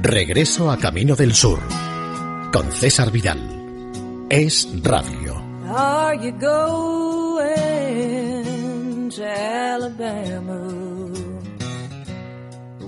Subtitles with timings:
[0.00, 1.58] Regreso a Camino del Sur
[2.52, 3.40] con César Vidal.
[4.30, 5.34] Es Radio.
[5.74, 7.50] Are you going
[9.10, 11.08] to Alabama?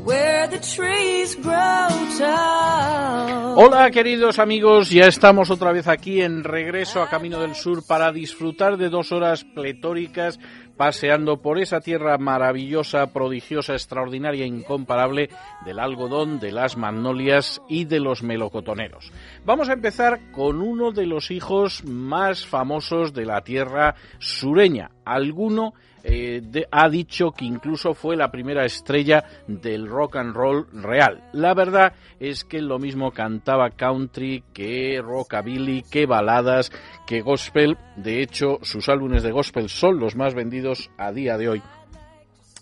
[0.04, 3.54] Where the trees grow tall.
[3.56, 8.12] Hola queridos amigos, ya estamos otra vez aquí en Regreso a Camino del Sur para
[8.12, 10.38] disfrutar de dos horas pletóricas
[10.80, 15.28] paseando por esa tierra maravillosa, prodigiosa, extraordinaria, incomparable
[15.66, 19.12] del algodón, de las magnolias y de los melocotoneros.
[19.44, 25.74] Vamos a empezar con uno de los hijos más famosos de la tierra sureña, alguno
[26.02, 31.22] eh, ha dicho que incluso fue la primera estrella del rock and roll real.
[31.32, 36.72] La verdad es que lo mismo cantaba country que rockabilly, que baladas,
[37.06, 37.76] que gospel.
[37.96, 41.62] De hecho, sus álbumes de gospel son los más vendidos a día de hoy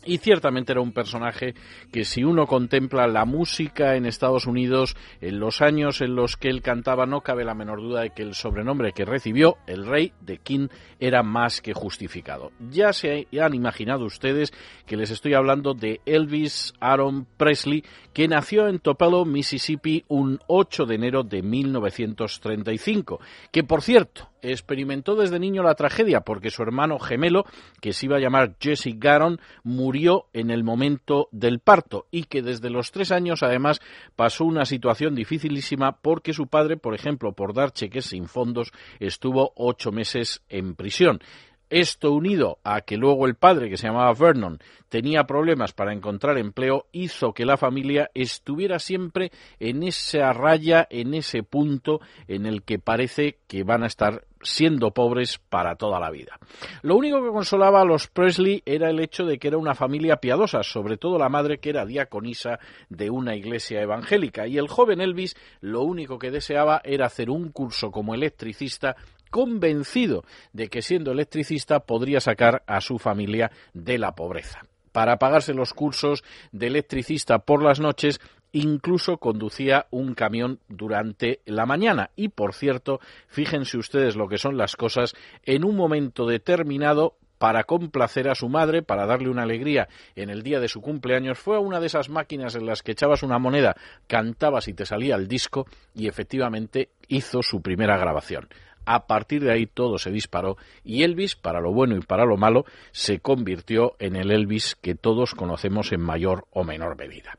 [0.08, 1.54] y ciertamente era un personaje
[1.92, 6.48] que si uno contempla la música en Estados Unidos en los años en los que
[6.48, 10.14] él cantaba, no cabe la menor duda de que el sobrenombre que recibió, el rey
[10.22, 12.52] de King, era más que justificado.
[12.70, 14.52] Ya se han imaginado ustedes
[14.86, 20.86] que les estoy hablando de Elvis Aaron Presley, que nació en Tupelo, Mississippi, un 8
[20.86, 23.20] de enero de 1935,
[23.52, 27.44] que por cierto, experimentó desde niño la tragedia porque su hermano gemelo,
[27.80, 32.42] que se iba a llamar Jesse Garon, murió en el momento del parto y que
[32.42, 33.80] desde los tres años además
[34.16, 39.52] pasó una situación dificilísima porque su padre, por ejemplo, por dar cheques sin fondos, estuvo
[39.56, 41.20] ocho meses en prisión.
[41.70, 46.38] Esto unido a que luego el padre, que se llamaba Vernon, tenía problemas para encontrar
[46.38, 52.62] empleo, hizo que la familia estuviera siempre en esa raya, en ese punto en el
[52.62, 56.38] que parece que van a estar siendo pobres para toda la vida.
[56.82, 60.16] Lo único que consolaba a los Presley era el hecho de que era una familia
[60.16, 65.00] piadosa, sobre todo la madre que era diaconisa de una iglesia evangélica, y el joven
[65.00, 68.96] Elvis lo único que deseaba era hacer un curso como electricista
[69.30, 74.60] convencido de que siendo electricista podría sacar a su familia de la pobreza.
[74.92, 78.20] Para pagarse los cursos de electricista por las noches,
[78.52, 82.10] incluso conducía un camión durante la mañana.
[82.16, 87.64] Y por cierto, fíjense ustedes lo que son las cosas, en un momento determinado para
[87.64, 91.56] complacer a su madre, para darle una alegría en el día de su cumpleaños, fue
[91.56, 95.14] a una de esas máquinas en las que echabas una moneda, cantabas y te salía
[95.14, 98.48] el disco y efectivamente hizo su primera grabación.
[98.90, 102.38] A partir de ahí todo se disparó y Elvis, para lo bueno y para lo
[102.38, 107.36] malo, se convirtió en el Elvis que todos conocemos en mayor o menor medida.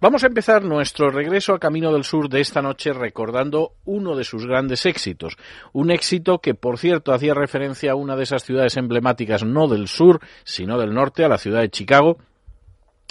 [0.00, 4.22] Vamos a empezar nuestro regreso a Camino del Sur de esta noche recordando uno de
[4.22, 5.36] sus grandes éxitos.
[5.72, 9.88] Un éxito que, por cierto, hacía referencia a una de esas ciudades emblemáticas no del
[9.88, 12.18] sur, sino del norte, a la ciudad de Chicago,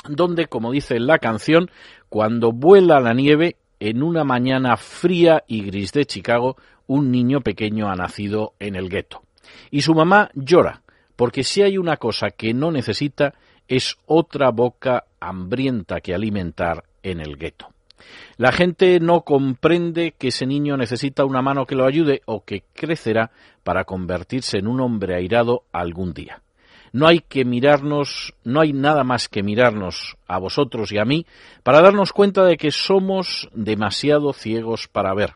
[0.08, 1.70] donde, como dice la canción,
[2.08, 6.56] cuando vuela la nieve, en una mañana fría y gris de Chicago,
[6.86, 9.24] un niño pequeño ha nacido en el gueto.
[9.72, 10.84] Y su mamá llora,
[11.16, 13.34] porque si hay una cosa que no necesita
[13.68, 17.70] es otra boca hambrienta que alimentar en el gueto.
[18.38, 22.64] La gente no comprende que ese niño necesita una mano que lo ayude o que
[22.74, 23.32] crecerá
[23.64, 26.44] para convertirse en un hombre airado algún día.
[26.94, 31.26] No hay que mirarnos, no hay nada más que mirarnos a vosotros y a mí
[31.64, 35.36] para darnos cuenta de que somos demasiado ciegos para ver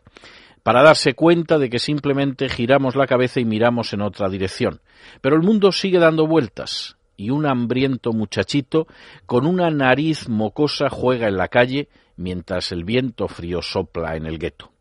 [0.66, 4.80] para darse cuenta de que simplemente giramos la cabeza y miramos en otra dirección.
[5.20, 8.88] Pero el mundo sigue dando vueltas y un hambriento muchachito
[9.26, 14.40] con una nariz mocosa juega en la calle mientras el viento frío sopla en el
[14.40, 14.72] gueto.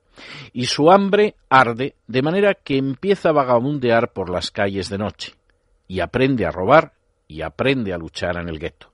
[0.54, 5.34] Y su hambre arde de manera que empieza a vagabundear por las calles de noche
[5.88, 6.94] y aprende a robar
[7.28, 8.92] y aprende a luchar en el gueto.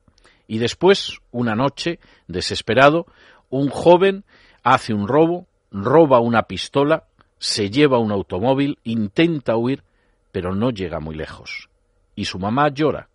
[0.47, 3.05] Y después, una noche, desesperado,
[3.49, 4.23] un joven
[4.63, 7.05] hace un robo roba una pistola,
[7.39, 9.83] se lleva un automóvil, intenta huir,
[10.31, 11.69] pero no llega muy lejos.
[12.15, 13.09] Y su mamá llora,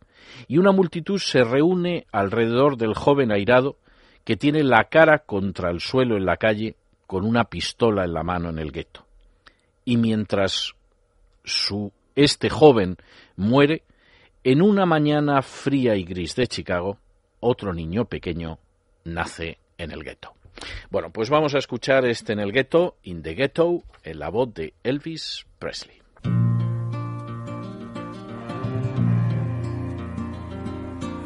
[0.49, 3.77] y una multitud se reúne alrededor del joven airado
[4.25, 8.25] que tiene la cara contra el suelo en la calle con una pistola en la
[8.25, 9.07] mano en el gueto.
[9.85, 10.75] Y mientras
[11.45, 12.97] su este joven
[13.37, 13.85] muere,
[14.43, 16.99] en una mañana fría y gris de Chicago,
[17.41, 18.59] otro niño pequeño
[19.05, 20.35] nace en el gueto.
[20.91, 24.53] Bueno, pues vamos a escuchar este en el ghetto, In the Ghetto, en la voz
[24.55, 26.01] de Elvis Presley.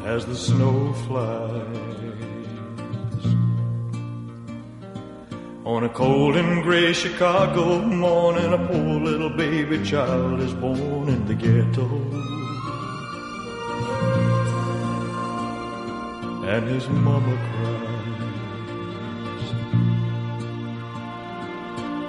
[0.05, 0.93] As the snow
[5.63, 11.23] On a cold and gray Chicago morning, a poor little baby child is born in
[11.27, 11.85] the ghetto.
[16.49, 17.91] And his mama cries.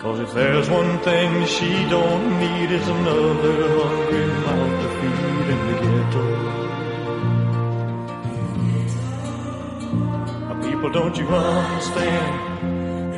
[0.00, 5.60] Cause if there's one thing she don't need is another hungry mouth to feed in
[5.68, 6.24] the ghetto.
[10.48, 12.51] Uh, People, don't you understand?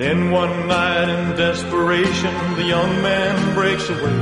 [0.00, 4.20] Then one night in desperation, the young man breaks away.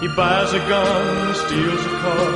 [0.00, 2.32] He buys a gun, steals a car,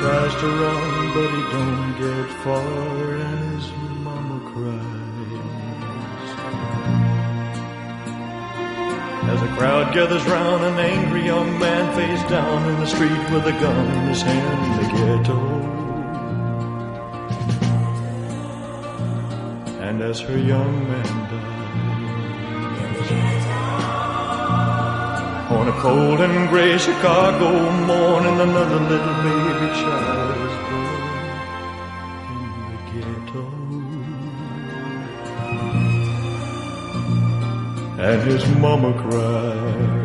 [0.00, 3.72] tries to run, but he don't get far his
[4.04, 5.06] mama cries.
[9.32, 13.46] As a crowd gathers round, an angry young man face down in the street with
[13.46, 15.38] a gun in his hand the ghetto.
[19.80, 21.55] And as her young man dies,
[25.56, 27.48] on a cold and gray Chicago
[27.92, 31.02] morning, another little baby child is born
[32.34, 33.44] in the ghetto.
[37.98, 39.95] and his mama cried.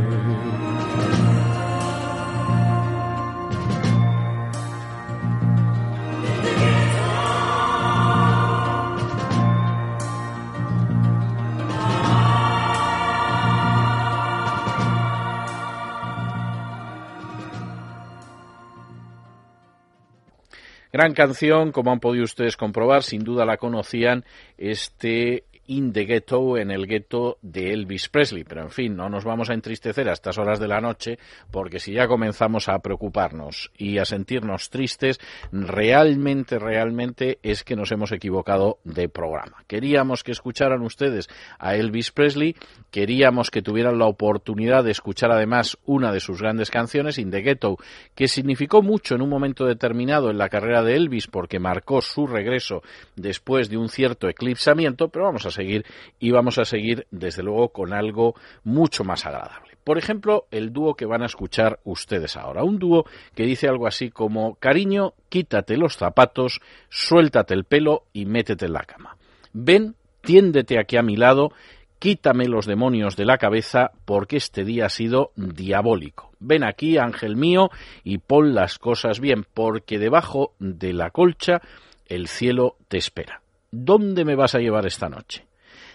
[20.92, 24.26] Gran canción, como han podido ustedes comprobar, sin duda la conocían,
[24.58, 28.44] este In the Ghetto, en el gueto de Elvis Presley.
[28.44, 31.20] Pero en fin, no nos vamos a entristecer a estas horas de la noche,
[31.52, 35.20] porque si ya comenzamos a preocuparnos y a sentirnos tristes,
[35.52, 39.64] realmente, realmente es que nos hemos equivocado de programa.
[39.68, 41.30] Queríamos que escucharan ustedes
[41.60, 42.56] a Elvis Presley,
[42.90, 47.42] queríamos que tuvieran la oportunidad de escuchar además una de sus grandes canciones, In the
[47.42, 47.78] Ghetto,
[48.16, 52.28] que significó mucho en un momento determinado en la carrera de Elvis, porque marcó su
[52.28, 52.82] regreso
[53.16, 55.86] después de un cierto eclipsamiento, pero vamos a seguir
[56.20, 59.72] y vamos a seguir desde luego con algo mucho más agradable.
[59.84, 63.06] Por ejemplo, el dúo que van a escuchar ustedes ahora, un dúo
[63.36, 68.74] que dice algo así como cariño, quítate los zapatos, suéltate el pelo y métete en
[68.74, 69.18] la cama.
[69.54, 71.52] Ven, tiéndete aquí a mi lado,
[71.98, 76.32] quítame los demonios de la cabeza porque este día ha sido diabólico.
[76.40, 77.70] Ven aquí, ángel mío,
[78.04, 81.62] y pon las cosas bien, porque debajo de la colcha
[82.08, 83.42] el cielo te espera.
[83.74, 85.48] ¿Dónde me vas a llevar esta noche?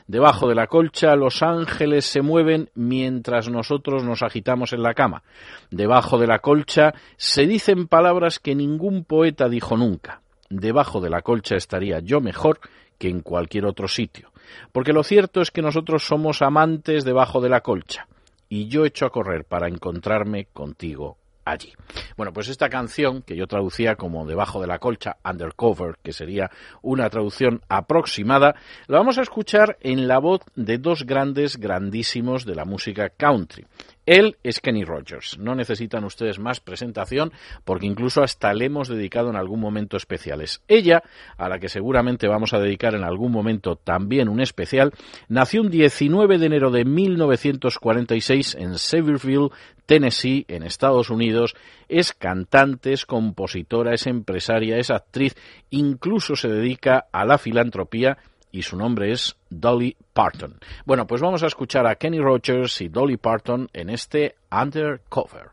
[0.06, 5.25] Debajo de la colcha los ángeles se mueven mientras nosotros nos agitamos en la cama.
[5.71, 10.23] Debajo de la colcha se dicen palabras que ningún poeta dijo nunca.
[10.49, 12.61] Debajo de la colcha estaría yo mejor
[12.97, 14.33] que en cualquier otro sitio.
[14.73, 18.09] Porque lo cierto es que nosotros somos amantes debajo de la colcha.
[18.49, 21.72] Y yo echo a correr para encontrarme contigo allí.
[22.16, 26.50] Bueno, pues esta canción, que yo traducía como Debajo de la colcha, Undercover, que sería
[26.82, 28.56] una traducción aproximada,
[28.88, 33.64] la vamos a escuchar en la voz de dos grandes, grandísimos de la música country.
[34.06, 35.36] Él es Kenny Rogers.
[35.38, 37.32] No necesitan ustedes más presentación
[37.64, 40.62] porque incluso hasta le hemos dedicado en algún momento especiales.
[40.68, 41.02] Ella,
[41.36, 44.92] a la que seguramente vamos a dedicar en algún momento también un especial,
[45.28, 49.50] nació un 19 de enero de 1946 en Sevierville,
[49.86, 51.56] Tennessee, en Estados Unidos.
[51.88, 55.34] Es cantante, es compositora, es empresaria, es actriz,
[55.70, 58.18] incluso se dedica a la filantropía
[58.56, 60.58] y su nombre es Dolly Parton.
[60.86, 65.50] Bueno, pues vamos a escuchar a Kenny Rogers y Dolly Parton en este Undercover.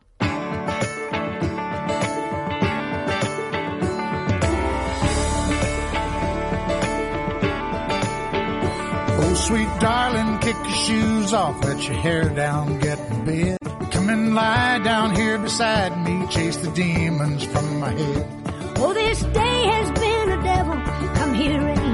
[9.19, 13.57] Oh, sweet darling, kick your shoes off, let your hair down, get in bed.
[13.91, 18.43] Come and lie down here beside me, chase the demons from my head.
[18.77, 20.75] Oh, this day has been a devil.
[21.15, 21.92] Come here, right.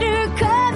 [0.00, 0.67] Undercover,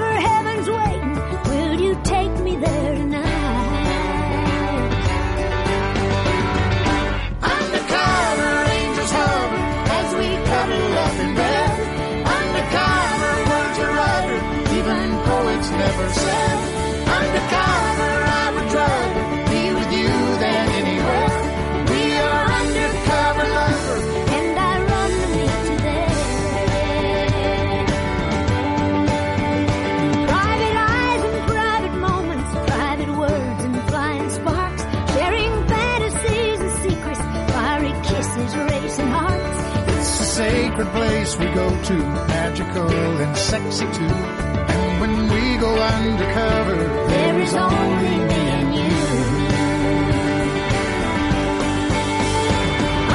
[40.83, 44.05] every place we go to, magical and sexy too.
[44.05, 46.77] And when we go undercover,
[47.09, 50.03] There is only me and you.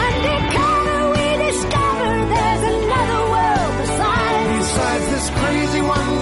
[0.08, 4.48] Undercover, we discover there's another world besides.
[4.60, 6.17] besides this crazy one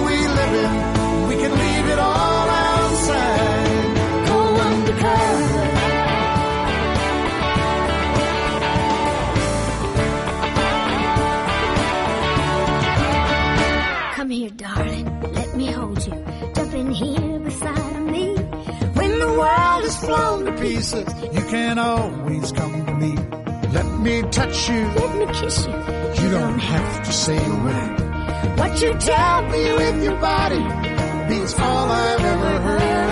[14.46, 15.32] here, darling.
[15.32, 16.12] Let me hold you.
[16.54, 18.34] Jump in here beside me.
[18.98, 23.14] When the world is flown to Pieces, you can always come to me.
[23.72, 24.82] Let me touch you.
[25.00, 25.72] let me kiss you.
[26.22, 28.58] You don't have to say a word.
[28.58, 30.62] What you tell me with your body
[31.28, 33.10] beats all I've ever heard.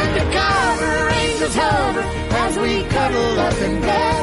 [0.00, 2.04] Undercover angels hover
[2.44, 4.22] as we cuddle up in bed.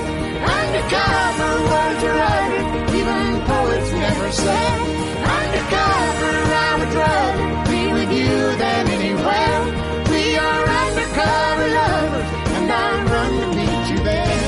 [0.59, 4.85] Undercover words are uttered, even poets never said.
[5.65, 9.61] Undercover, I would rather be with you than anywhere.
[10.11, 14.45] We are undercover lovers, and I run to meet you there.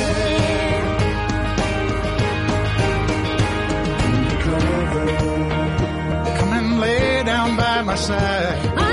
[6.40, 8.87] Come and lay down by my side.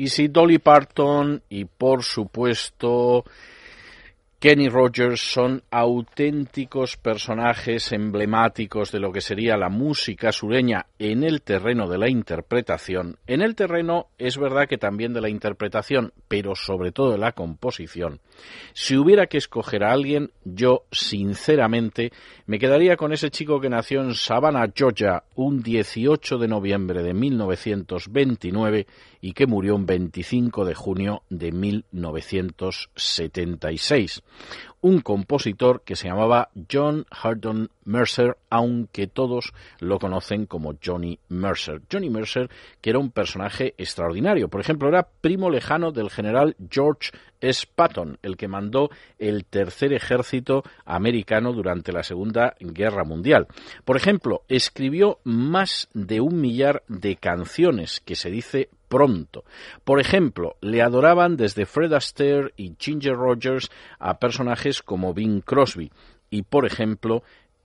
[0.00, 3.22] Y si Dolly Parton y por supuesto
[4.38, 11.42] Kenny Rogers son auténticos personajes emblemáticos de lo que sería la música sureña en el
[11.42, 13.18] terreno de la interpretación.
[13.26, 17.32] En el terreno es verdad que también de la interpretación, pero sobre todo de la
[17.32, 18.20] composición.
[18.72, 22.10] Si hubiera que escoger a alguien, yo sinceramente
[22.46, 27.12] me quedaría con ese chico que nació en Savannah, Georgia, un 18 de noviembre de
[27.12, 28.86] 1929
[29.20, 34.22] y que murió un 25 de junio de 1976.
[34.80, 41.82] Un compositor que se llamaba John Hardon Mercer, aunque todos lo conocen como Johnny Mercer.
[41.90, 42.48] Johnny Mercer,
[42.80, 44.48] que era un personaje extraordinario.
[44.48, 47.66] Por ejemplo, era primo lejano del general George S.
[47.74, 53.48] Patton, el que mandó el tercer ejército americano durante la Segunda Guerra Mundial.
[53.84, 59.44] Por ejemplo, escribió más de un millar de canciones, que se dice pronto.
[59.84, 65.90] Por ejemplo, le adoraban desde Fred Astaire y Ginger Rogers a personajes como Bing Crosby.
[66.28, 67.22] Y, por ejemplo,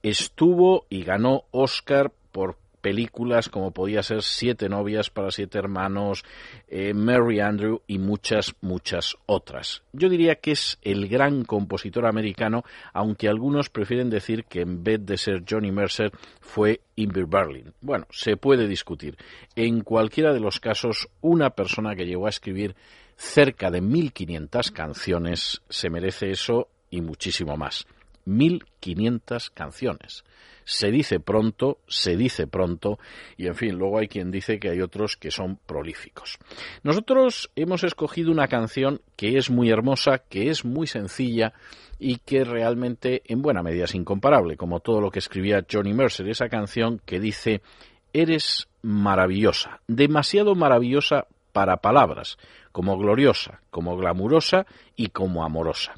[0.10, 6.24] estuvo y ganó Oscar por películas como podía ser Siete novias para siete hermanos,
[6.68, 9.82] eh, Mary Andrew y muchas, muchas otras.
[9.92, 15.04] Yo diría que es el gran compositor americano, aunque algunos prefieren decir que en vez
[15.04, 17.74] de ser Johnny Mercer fue Ingrid Berlin.
[17.82, 19.18] Bueno, se puede discutir.
[19.56, 22.76] En cualquiera de los casos, una persona que llegó a escribir
[23.16, 27.88] cerca de 1500 canciones se merece eso y muchísimo más.
[28.26, 30.24] 1500 canciones.
[30.64, 32.98] Se dice pronto, se dice pronto,
[33.38, 36.40] y en fin, luego hay quien dice que hay otros que son prolíficos.
[36.84, 41.54] Nosotros hemos escogido una canción que es muy hermosa, que es muy sencilla
[42.00, 46.28] y que realmente en buena medida es incomparable, como todo lo que escribía Johnny Mercer,
[46.30, 47.62] esa canción que dice
[48.12, 52.38] Eres maravillosa, demasiado maravillosa para palabras,
[52.72, 54.66] como gloriosa, como glamurosa
[54.96, 55.96] y como amorosa.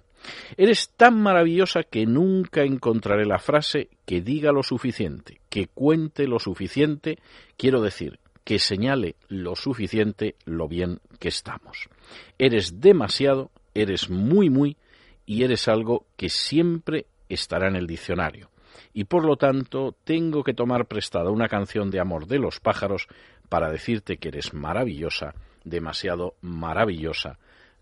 [0.58, 6.40] Eres tan maravillosa que nunca encontraré la frase que diga lo suficiente, que cuente lo
[6.40, 7.20] suficiente,
[7.58, 11.90] quiero decir, que señale lo suficiente lo bien que estamos.
[12.38, 14.78] Eres demasiado, eres muy, muy,
[15.26, 18.50] y eres algo que siempre estará en el diccionario.
[18.94, 23.08] Y por lo tanto tengo que tomar prestada una canción de amor de los pájaros
[23.50, 27.38] para decirte que eres maravillosa, demasiado maravillosa,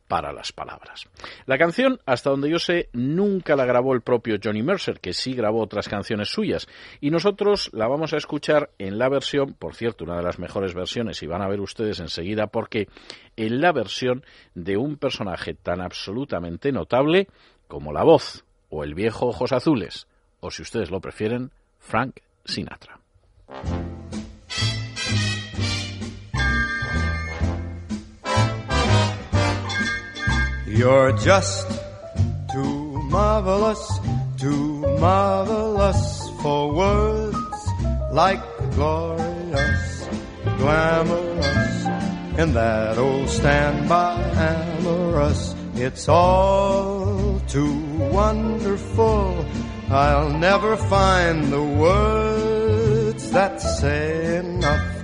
[0.07, 1.05] para las palabras.
[1.45, 5.33] La canción, hasta donde yo sé, nunca la grabó el propio Johnny Mercer, que sí
[5.33, 6.67] grabó otras canciones suyas,
[7.01, 10.73] y nosotros la vamos a escuchar en la versión, por cierto, una de las mejores
[10.73, 12.87] versiones, y van a ver ustedes enseguida porque
[13.35, 17.27] en la versión de un personaje tan absolutamente notable
[17.67, 20.07] como la voz, o el viejo Ojos Azules,
[20.39, 22.99] o si ustedes lo prefieren, Frank Sinatra.
[30.75, 31.71] You're just
[32.51, 33.99] too marvelous,
[34.37, 37.59] too marvelous for words
[38.11, 38.41] like
[38.71, 40.09] glorious,
[40.57, 41.85] glamorous,
[42.37, 45.55] and that old standby amorous.
[45.75, 47.79] It's all too
[48.11, 49.45] wonderful.
[49.89, 54.95] I'll never find the words that say enough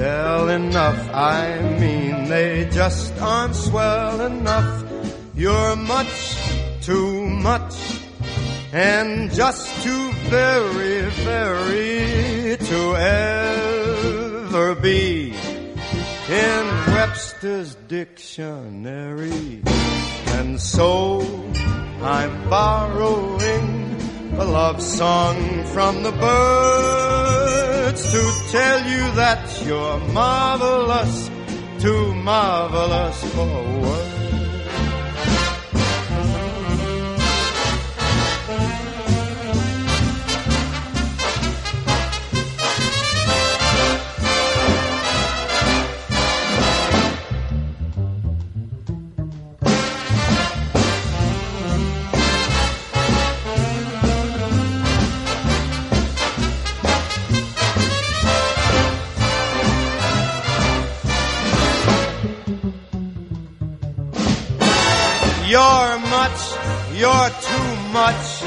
[0.00, 1.10] tell enough.
[1.12, 4.89] I mean, they just aren't swell enough.
[5.40, 6.36] You're much
[6.82, 7.74] too much
[8.74, 12.96] and just too very, very to
[14.44, 15.32] ever be
[16.28, 19.62] in Webster's dictionary.
[20.36, 21.22] And so
[22.02, 23.96] I'm borrowing
[24.36, 31.30] a love song from the birds to tell you that you're marvelous,
[31.78, 34.09] too marvelous for words.
[66.20, 66.42] Much,
[67.00, 68.42] you're too much,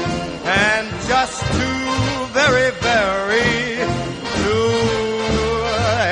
[0.46, 1.86] and just too
[2.38, 3.50] very, very
[4.42, 4.58] to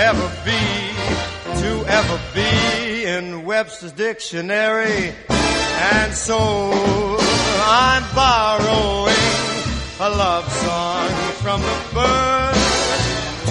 [0.08, 0.64] ever be,
[1.62, 5.14] to ever be in Webster's dictionary.
[5.94, 6.40] And so
[7.90, 9.28] I'm borrowing
[10.00, 11.10] a love song
[11.44, 12.66] from the birds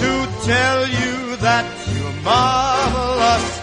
[0.02, 0.12] to
[0.50, 3.61] tell you that you're marvelous.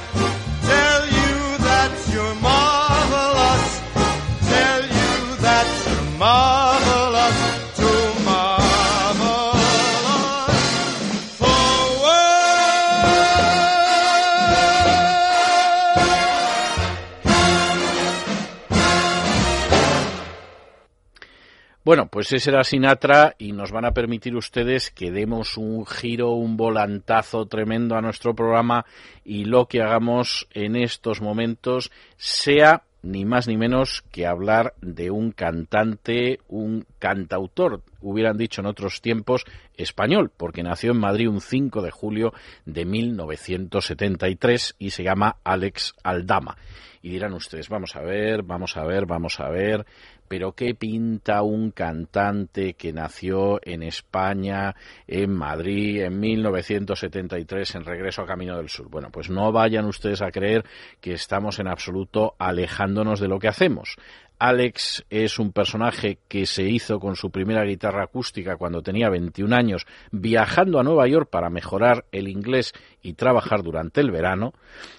[21.89, 26.33] Bueno, pues ese era Sinatra y nos van a permitir ustedes que demos un giro,
[26.33, 28.85] un volantazo tremendo a nuestro programa
[29.25, 35.11] y lo que hagamos en estos momentos sea ni más ni menos que hablar de
[35.11, 41.41] un cantante, un cantautor, hubieran dicho en otros tiempos, español, porque nació en Madrid un
[41.41, 42.33] 5 de julio
[42.65, 46.57] de 1973 y se llama Alex Aldama.
[47.01, 49.85] Y dirán ustedes, vamos a ver, vamos a ver, vamos a ver,
[50.29, 54.75] pero ¿qué pinta un cantante que nació en España,
[55.07, 58.89] en Madrid, en 1973, en Regreso a Camino del Sur?
[58.89, 60.63] Bueno, pues no vayan ustedes a creer
[61.01, 63.97] que estamos en absoluto alejándonos de lo que hacemos.
[64.39, 69.53] Alex es un personaje que se hizo con su primera guitarra acústica cuando tenía 21
[69.53, 74.53] años, viajando a Nueva York para mejorar el inglés y trabajar durante el verano,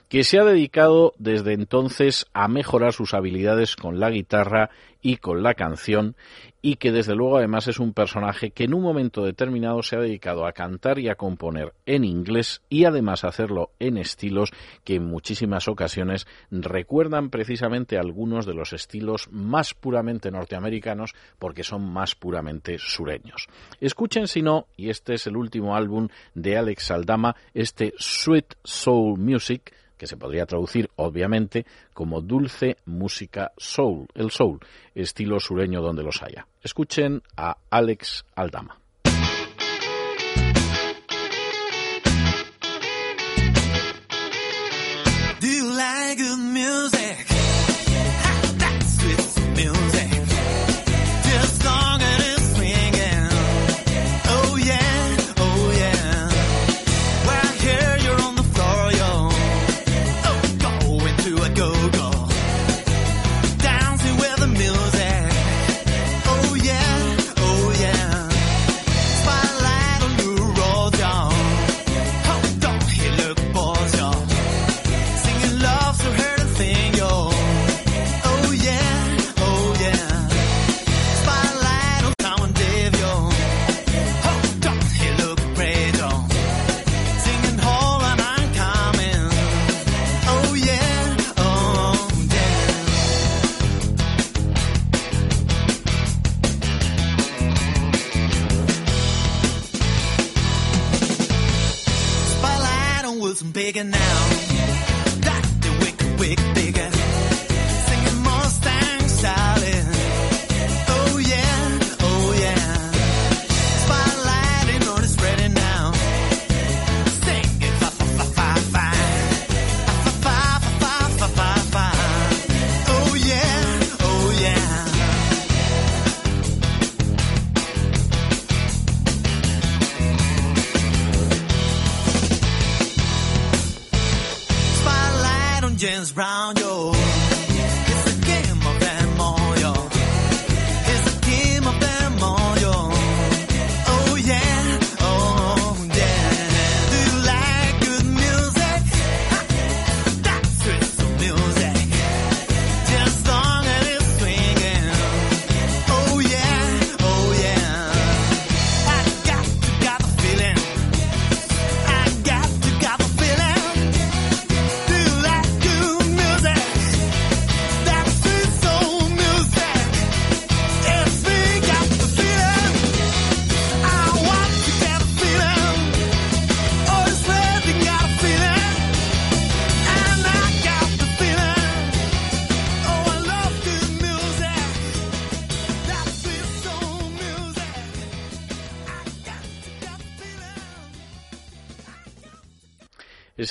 [0.09, 4.71] que se ha dedicado desde entonces a mejorar sus habilidades con la guitarra
[5.03, 6.17] y con la canción
[6.63, 10.01] y que desde luego además es un personaje que en un momento determinado se ha
[10.01, 14.51] dedicado a cantar y a componer en inglés y además hacerlo en estilos
[14.85, 21.91] que en muchísimas ocasiones recuerdan precisamente algunos de los estilos más puramente norteamericanos porque son
[21.91, 23.49] más puramente sureños.
[23.81, 29.19] Escuchen si no, y este es el último álbum de Alex Saldama, este Sweet Soul
[29.19, 34.61] Music, que se podría traducir obviamente como dulce música soul, el soul,
[34.95, 36.47] estilo sureño donde los haya.
[36.63, 38.81] Escuchen a Alex Aldama.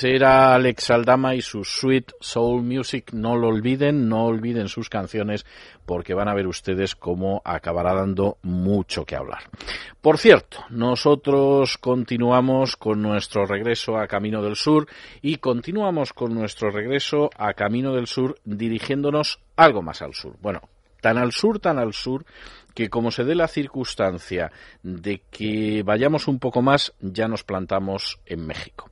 [0.00, 3.12] Ese era Alex Aldama y su Sweet Soul Music.
[3.12, 5.44] No lo olviden, no olviden sus canciones
[5.84, 9.42] porque van a ver ustedes cómo acabará dando mucho que hablar.
[10.00, 14.86] Por cierto, nosotros continuamos con nuestro regreso a Camino del Sur
[15.20, 20.34] y continuamos con nuestro regreso a Camino del Sur dirigiéndonos algo más al sur.
[20.40, 20.62] Bueno,
[21.02, 22.24] tan al sur, tan al sur,
[22.74, 24.52] que como se dé la circunstancia
[24.82, 28.90] de que vayamos un poco más, ya nos plantamos en México.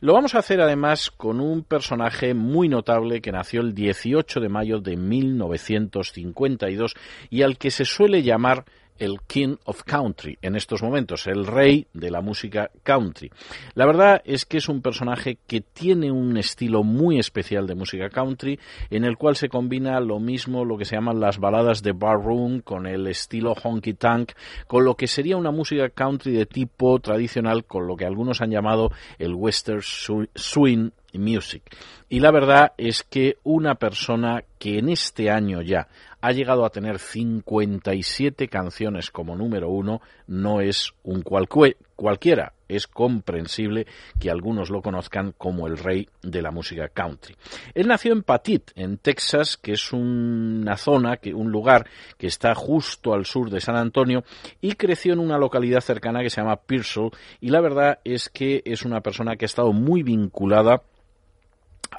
[0.00, 4.48] Lo vamos a hacer además con un personaje muy notable que nació el 18 de
[4.48, 6.94] mayo de 1952
[7.28, 8.64] y al que se suele llamar
[9.00, 13.30] el King of Country en estos momentos, el rey de la música country.
[13.74, 18.08] La verdad es que es un personaje que tiene un estilo muy especial de música
[18.10, 18.60] country,
[18.90, 22.60] en el cual se combina lo mismo lo que se llaman las baladas de barroom
[22.60, 24.32] con el estilo honky tonk,
[24.68, 28.50] con lo que sería una música country de tipo tradicional, con lo que algunos han
[28.50, 31.62] llamado el western swi- swing music.
[32.08, 35.88] Y la verdad es que una persona que en este año ya
[36.20, 42.52] ha llegado a tener 57 canciones como número uno no es un cualquiera.
[42.68, 43.86] Es comprensible
[44.20, 47.34] que algunos lo conozcan como el rey de la música country.
[47.74, 52.54] Él nació en Patit, en Texas, que es una zona, que, un lugar que está
[52.54, 54.22] justo al sur de San Antonio,
[54.60, 57.10] y creció en una localidad cercana que se llama Pearsall.
[57.40, 60.82] Y la verdad es que es una persona que ha estado muy vinculada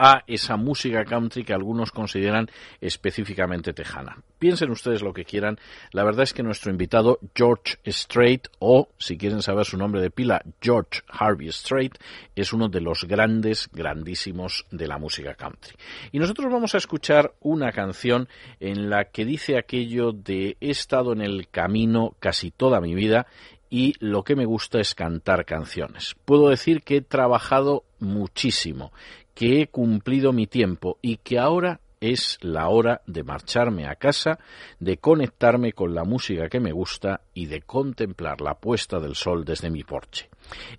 [0.04, 2.50] a esa música country que algunos consideran
[2.82, 4.18] específicamente tejana.
[4.40, 5.60] Piensen ustedes lo que quieran.
[5.92, 10.10] La verdad es que nuestro invitado George Strait, o si quieren saber su nombre de
[10.10, 12.00] pila, George Harvey Strait,
[12.36, 15.76] es uno de los grandes, grandísimos de la música country.
[16.12, 18.28] Y nosotros vamos a escuchar una canción
[18.60, 23.28] en la que dice aquello de he estado en el camino casi toda mi vida
[23.72, 26.16] y lo que me gusta es cantar canciones.
[26.26, 28.92] Puedo decir que he trabajado muchísimo,
[29.34, 34.40] que he cumplido mi tiempo y que ahora es la hora de marcharme a casa,
[34.80, 39.46] de conectarme con la música que me gusta y de contemplar la puesta del sol
[39.46, 40.30] desde mi porche.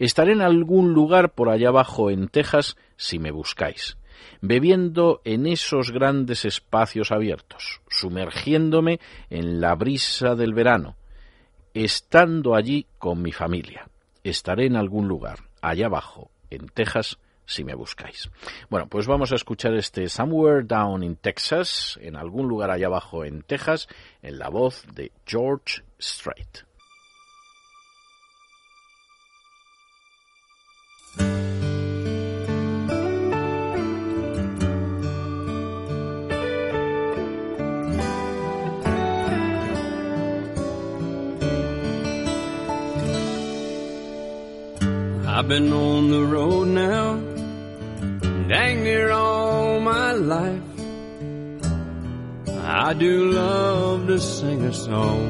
[0.00, 3.96] Estaré en algún lugar por allá abajo en Texas si me buscáis
[4.40, 10.96] bebiendo en esos grandes espacios abiertos, sumergiéndome en la brisa del verano,
[11.74, 13.88] estando allí con mi familia.
[14.24, 17.18] Estaré en algún lugar, allá abajo, en Texas,
[17.52, 18.30] si me buscáis.
[18.70, 23.24] Bueno, pues vamos a escuchar este Somewhere Down in Texas, en algún lugar allá abajo
[23.24, 23.88] en Texas,
[24.22, 26.64] en la voz de George Strait.
[45.42, 47.31] I've been on the road now,
[48.52, 50.72] dang near all my life.
[52.84, 55.24] I do love to sing a song.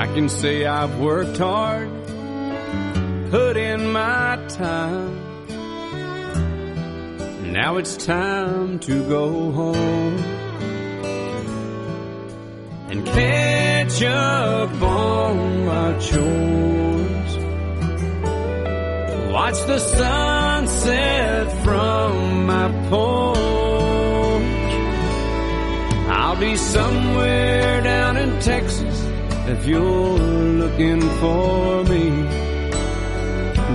[0.00, 1.88] I can say I've worked hard,
[3.30, 5.14] put in my time.
[7.52, 10.16] Now it's time to go home
[12.90, 17.21] and catch up on my chores.
[19.32, 23.38] Watch the sunset from my porch.
[26.08, 28.98] I'll be somewhere down in Texas
[29.48, 30.18] if you're
[30.62, 32.10] looking for me.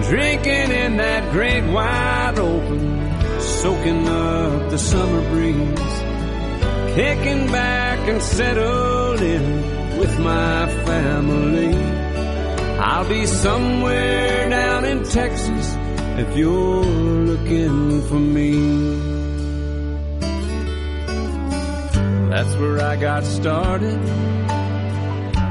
[0.09, 5.97] Drinking in that great wide open, soaking up the summer breeze
[6.97, 12.06] kicking back and settled in with my family.
[12.79, 15.75] I'll be somewhere down in Texas
[16.19, 18.51] if you're looking for me.
[22.29, 23.99] That's where I got started,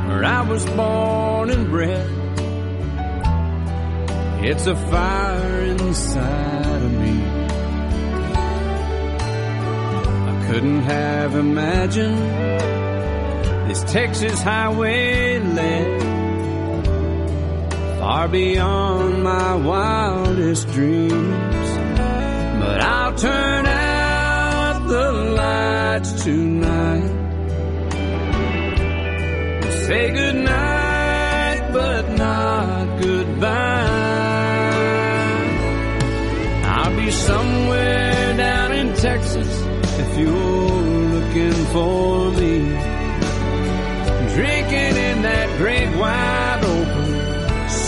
[0.07, 2.09] where I was born and bred.
[4.45, 7.25] It's a fire inside of me.
[10.31, 12.19] I couldn't have imagined
[13.69, 16.16] this Texas highway led
[18.07, 21.71] far beyond my wildest dreams.
[22.61, 27.11] But I'll turn out the lights tonight
[29.65, 33.49] and say goodnight, but not goodbye.
[36.75, 39.51] I'll be somewhere down in Texas
[40.03, 40.83] if you're
[41.15, 42.86] looking for me.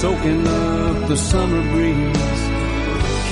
[0.00, 2.42] Soaking up the summer breeze.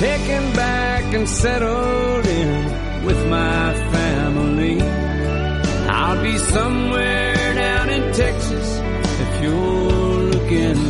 [0.01, 4.81] Kicking back and settled in with my family.
[5.89, 8.69] I'll be somewhere down in Texas
[9.25, 10.86] if you're looking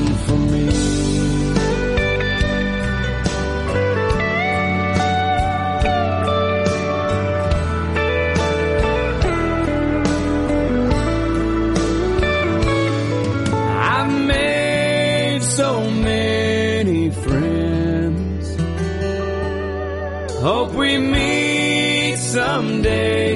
[22.56, 23.34] someday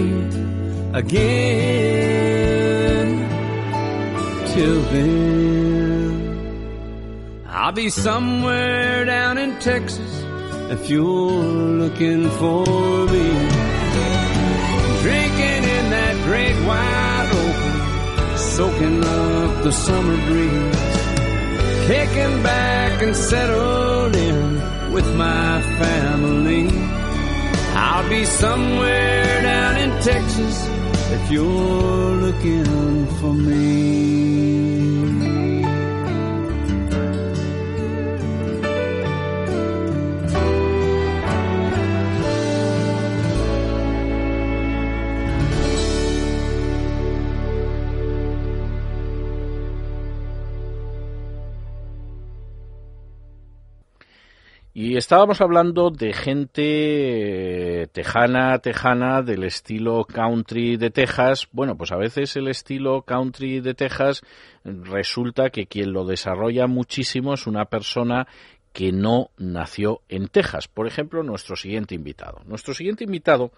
[0.95, 2.39] again.
[4.53, 6.15] Till then,
[7.47, 10.13] I'll be somewhere down in Texas
[10.75, 11.45] if you're
[11.83, 12.65] looking for
[13.15, 13.29] me.
[15.05, 17.75] Drinking in that great wide open,
[18.39, 20.89] soaking up the summer breeze.
[21.91, 26.90] Kicking back and settled in with my family.
[27.93, 30.69] I'll be somewhere down in Texas
[31.11, 35.30] if you're looking for me.
[55.11, 61.49] Estábamos hablando de gente eh, tejana, tejana, del estilo country de Texas.
[61.51, 64.23] Bueno, pues a veces el estilo country de Texas
[64.63, 68.29] resulta que quien lo desarrolla muchísimo es una persona
[68.73, 70.69] que no nació en Texas.
[70.69, 72.43] Por ejemplo, nuestro siguiente invitado.
[72.47, 73.51] Nuestro siguiente invitado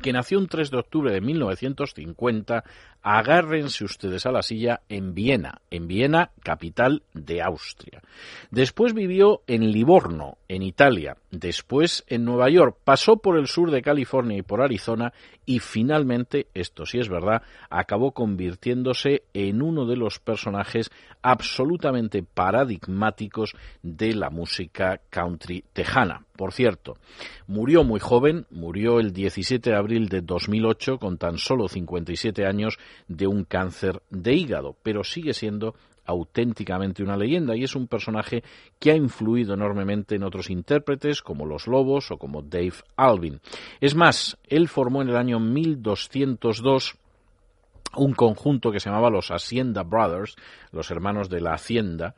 [0.00, 2.64] que nació un 3 de octubre de 1950,
[3.02, 8.00] agárrense ustedes a la silla en Viena, en Viena, capital de Austria.
[8.50, 13.82] Después vivió en Livorno, en Italia, después en Nueva York, pasó por el sur de
[13.82, 15.12] California y por Arizona
[15.44, 23.54] y finalmente, esto sí es verdad, acabó convirtiéndose en uno de los personajes absolutamente paradigmáticos
[23.82, 26.24] de la música country tejana.
[26.36, 26.96] Por cierto,
[27.46, 32.78] murió muy joven, murió el 17 de abril de 2008 con tan solo 57 años
[33.08, 35.74] de un cáncer de hígado, pero sigue siendo
[36.04, 38.42] auténticamente una leyenda y es un personaje
[38.78, 43.40] que ha influido enormemente en otros intérpretes como Los Lobos o como Dave Alvin.
[43.80, 46.98] Es más, él formó en el año 1202
[47.94, 50.36] un conjunto que se llamaba los Hacienda Brothers,
[50.70, 52.14] los hermanos de la Hacienda,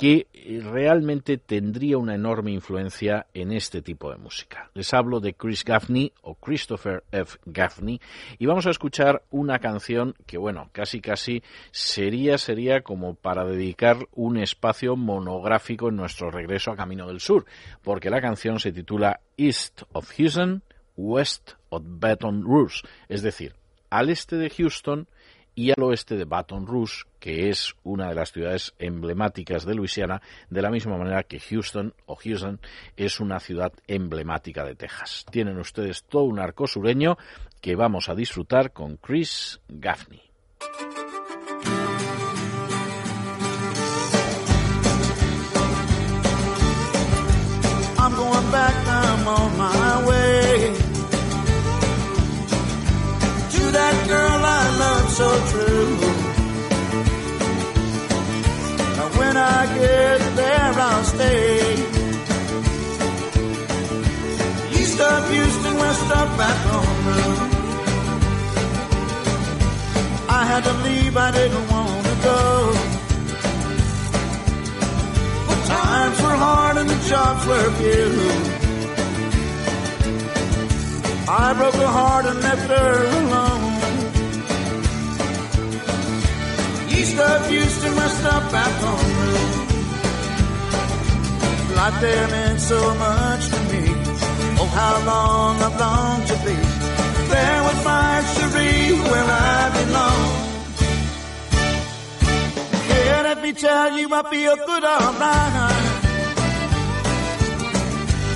[0.00, 0.28] que
[0.62, 4.70] realmente tendría una enorme influencia en este tipo de música.
[4.72, 7.36] Les hablo de Chris Gaffney o Christopher F.
[7.44, 8.00] Gaffney
[8.38, 13.98] y vamos a escuchar una canción que, bueno, casi casi sería, sería como para dedicar
[14.12, 17.44] un espacio monográfico en nuestro regreso a Camino del Sur,
[17.82, 20.62] porque la canción se titula East of Houston,
[20.96, 23.54] West of Baton Rouge, es decir,
[23.90, 25.08] al este de Houston
[25.54, 30.22] y al oeste de Baton Rouge, que es una de las ciudades emblemáticas de Luisiana,
[30.48, 32.60] de la misma manera que Houston o Houston
[32.96, 35.26] es una ciudad emblemática de Texas.
[35.30, 37.18] Tienen ustedes todo un arco sureño
[37.60, 40.29] que vamos a disfrutar con Chris Gaffney.
[66.40, 67.48] West of Baton
[70.38, 72.42] I had to leave, I didn't want to go.
[75.46, 78.10] But times were hard and the jobs were few.
[81.42, 83.74] I broke her heart and left her alone.
[86.96, 89.12] East of Houston, my stop back home.
[91.78, 93.79] Life there meant so much to me.
[94.72, 96.54] How long I've longed to be
[97.32, 100.26] there with my Cherie where I belong.
[102.88, 105.86] Yeah, let me tell you, I feel good alright.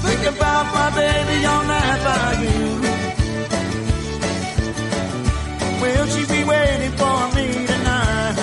[0.07, 2.85] Think about my baby on that bayou.
[5.83, 8.37] Will she be waiting for me tonight?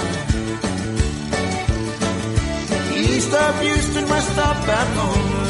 [2.95, 5.40] East of Houston, west of back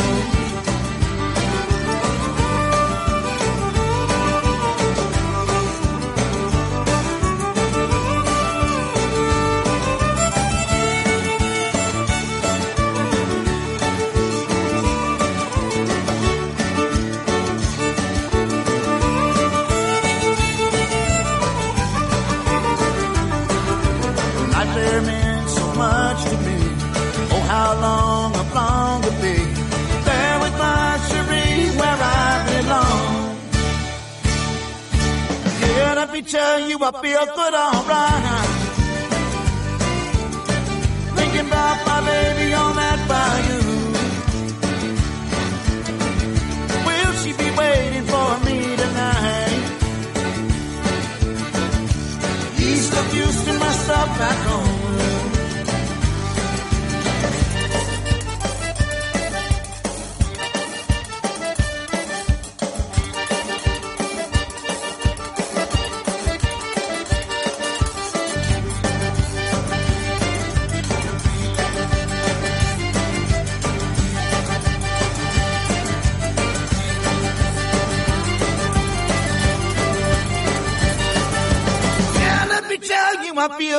[36.31, 38.47] Tell you, I feel good alright.
[41.17, 43.63] Thinking about my baby on that bayou.
[46.87, 49.59] Will she be waiting for me tonight?
[52.59, 54.70] East of Houston, my stop back home.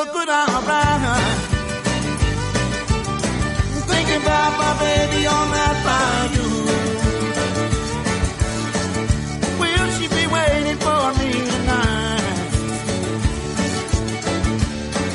[0.04, 1.38] Feel good alright.
[3.90, 6.50] Thinking about my baby on that bayou.
[9.60, 12.50] Will she be waiting for me tonight?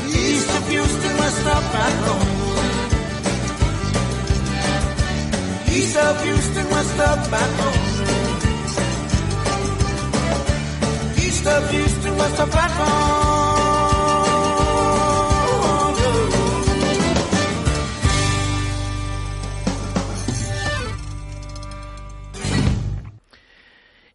[0.07, 1.63] East of Houston, west of
[2.05, 2.35] home.
[5.75, 7.83] East of Houston, west of home.
[11.25, 13.46] East of Houston, west of back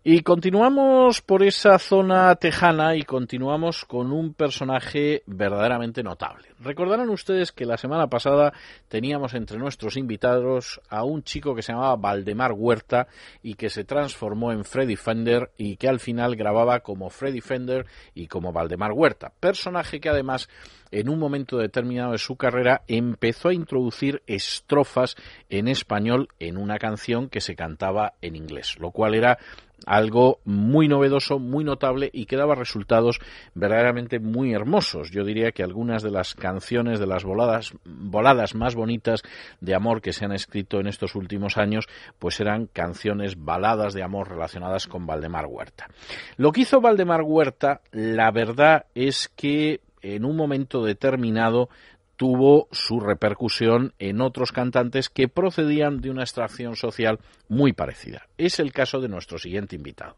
[0.05, 6.49] Y continuamos por esa zona tejana y continuamos con un personaje verdaderamente notable.
[6.59, 8.53] Recordarán ustedes que la semana pasada
[8.89, 13.07] teníamos entre nuestros invitados a un chico que se llamaba Valdemar Huerta
[13.45, 17.87] y que se transformó en Freddy Fender y que al final grababa como Freddy Fender
[18.13, 19.33] y como Valdemar Huerta.
[19.39, 20.49] Personaje que además
[20.91, 25.17] en un momento determinado de su carrera empezó a introducir estrofas
[25.49, 29.39] en español en una canción que se cantaba en inglés, lo cual era
[29.87, 33.19] algo muy novedoso, muy notable y que daba resultados
[33.55, 35.11] verdaderamente muy hermosos.
[35.11, 39.23] Yo diría que algunas de las canciones de las voladas, voladas más bonitas
[39.61, 41.87] de amor que se han escrito en estos últimos años,
[42.19, 45.89] pues eran canciones baladas de amor relacionadas con Valdemar Huerta.
[46.37, 51.69] Lo que hizo Valdemar Huerta, la verdad es que en un momento determinado
[52.17, 58.29] tuvo su repercusión en otros cantantes que procedían de una extracción social muy parecida.
[58.39, 60.17] Es el caso de nuestro siguiente invitado.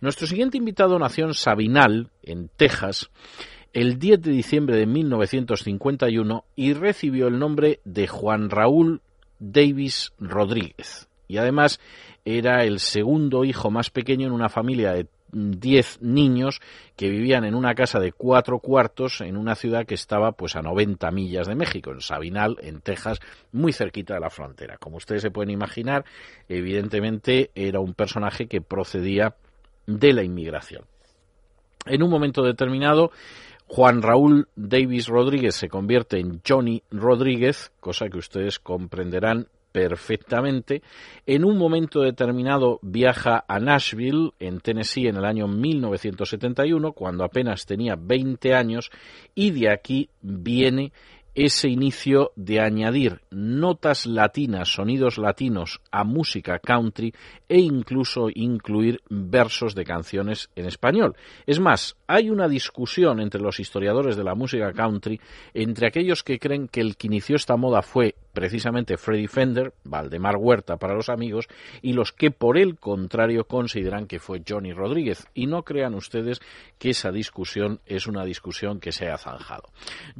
[0.00, 3.10] Nuestro siguiente invitado nació en Sabinal, en Texas,
[3.72, 9.02] el 10 de diciembre de 1951 y recibió el nombre de Juan Raúl
[9.38, 11.08] Davis Rodríguez.
[11.26, 11.80] Y además
[12.24, 16.60] era el segundo hijo más pequeño en una familia de 10 niños
[16.96, 20.62] que vivían en una casa de cuatro cuartos en una ciudad que estaba pues a
[20.62, 23.20] 90 millas de México, en Sabinal, en Texas,
[23.52, 24.78] muy cerquita de la frontera.
[24.78, 26.04] Como ustedes se pueden imaginar,
[26.48, 29.34] evidentemente era un personaje que procedía
[29.86, 30.84] de la inmigración.
[31.86, 33.10] En un momento determinado,
[33.66, 40.82] Juan Raúl Davis Rodríguez se convierte en Johnny Rodríguez, cosa que ustedes comprenderán perfectamente.
[41.26, 47.66] En un momento determinado viaja a Nashville, en Tennessee, en el año 1971, cuando apenas
[47.66, 48.92] tenía 20 años,
[49.34, 50.92] y de aquí viene
[51.34, 57.12] ese inicio de añadir notas latinas, sonidos latinos a música country
[57.48, 61.16] e incluso incluir versos de canciones en español.
[61.46, 65.20] Es más, hay una discusión entre los historiadores de la música country
[65.52, 70.36] entre aquellos que creen que el que inició esta moda fue precisamente Freddy Fender, Valdemar
[70.36, 71.48] Huerta para los amigos,
[71.80, 75.26] y los que por el contrario consideran que fue Johnny Rodríguez.
[75.32, 76.40] Y no crean ustedes
[76.78, 79.70] que esa discusión es una discusión que se ha zanjado.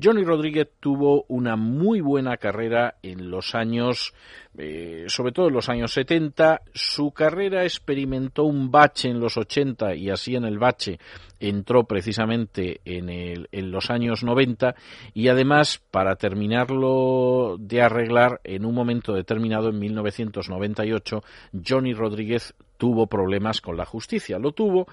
[0.03, 4.15] Johnny Rodríguez tuvo una muy buena carrera en los años,
[4.57, 6.63] eh, sobre todo en los años 70.
[6.73, 10.99] Su carrera experimentó un bache en los 80 y así en el bache
[11.41, 14.75] entró precisamente en, el, en los años 90
[15.13, 21.23] y además para terminarlo de arreglar en un momento determinado en 1998
[21.67, 24.39] Johnny Rodríguez tuvo problemas con la justicia.
[24.39, 24.87] Lo tuvo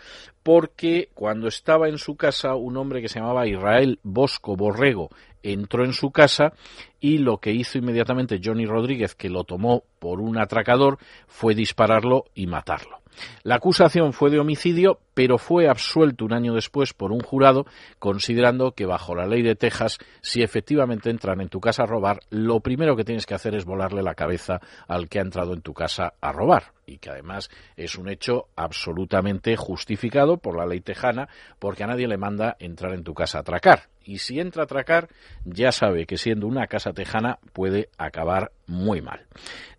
[0.43, 5.09] porque cuando estaba en su casa un hombre que se llamaba Israel Bosco Borrego
[5.43, 6.53] entró en su casa
[6.99, 12.25] y lo que hizo inmediatamente Johnny Rodríguez, que lo tomó por un atracador, fue dispararlo
[12.35, 13.00] y matarlo.
[13.43, 17.65] La acusación fue de homicidio, pero fue absuelto un año después por un jurado,
[17.99, 22.19] considerando que bajo la ley de Texas, si efectivamente entran en tu casa a robar,
[22.29, 25.61] lo primero que tienes que hacer es volarle la cabeza al que ha entrado en
[25.61, 30.81] tu casa a robar, y que además es un hecho absolutamente justificado por la ley
[30.81, 33.89] tejana, porque a nadie le manda entrar en tu casa a atracar.
[34.03, 35.09] Y si entra a atracar,
[35.45, 39.25] ya sabe que siendo una casa tejana puede acabar muy mal.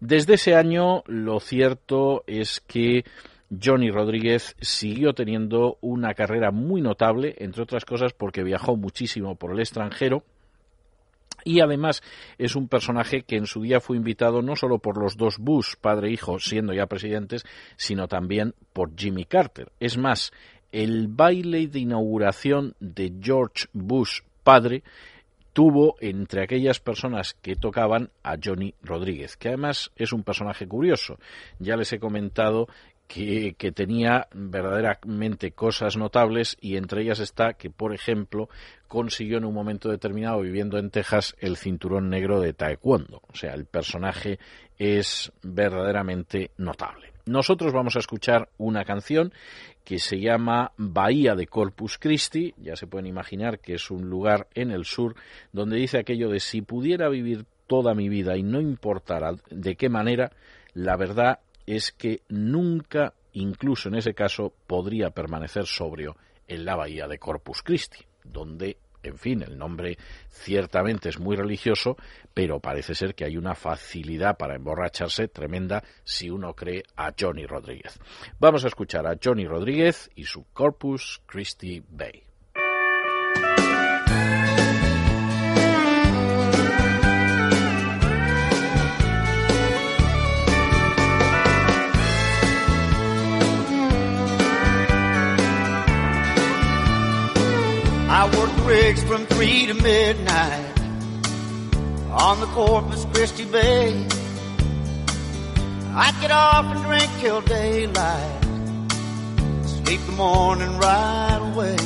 [0.00, 3.04] Desde ese año, lo cierto es que
[3.50, 9.52] Johnny Rodríguez siguió teniendo una carrera muy notable, entre otras cosas porque viajó muchísimo por
[9.52, 10.24] el extranjero.
[11.44, 12.02] Y además
[12.38, 15.74] es un personaje que en su día fue invitado no solo por los dos Bush,
[15.80, 17.44] padre e hijo, siendo ya presidentes,
[17.76, 19.72] sino también por Jimmy Carter.
[19.80, 20.32] Es más,
[20.70, 24.84] el baile de inauguración de George Bush, padre,
[25.52, 31.18] tuvo entre aquellas personas que tocaban a Johnny Rodríguez, que además es un personaje curioso.
[31.58, 32.68] Ya les he comentado
[33.06, 38.48] que, que, tenía verdaderamente cosas notables y entre ellas está que, por ejemplo,
[38.88, 43.20] consiguió en un momento determinado, viviendo en Texas, el cinturón negro de Taekwondo.
[43.30, 44.38] O sea, el personaje
[44.78, 47.11] es verdaderamente notable.
[47.26, 49.32] Nosotros vamos a escuchar una canción
[49.84, 54.48] que se llama Bahía de Corpus Christi, ya se pueden imaginar que es un lugar
[54.54, 55.14] en el sur
[55.52, 59.88] donde dice aquello de si pudiera vivir toda mi vida y no importara de qué
[59.88, 60.32] manera,
[60.74, 66.16] la verdad es que nunca, incluso en ese caso, podría permanecer sobrio
[66.48, 69.98] en la bahía de Corpus Christi, donde, en fin, el nombre
[70.28, 71.96] ciertamente es muy religioso,
[72.34, 77.46] pero parece ser que hay una facilidad para emborracharse tremenda si uno cree a Johnny
[77.46, 77.98] Rodríguez.
[78.38, 82.31] Vamos a escuchar a Johnny Rodríguez y su Corpus Christi Bay.
[98.22, 100.80] I work rigs from three to midnight
[102.08, 104.06] on the Corpus Christi Bay.
[105.92, 108.44] I'd get off and drink till daylight,
[109.66, 111.76] sleep the morning right away.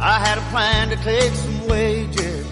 [0.00, 2.46] I had a plan to take some wages,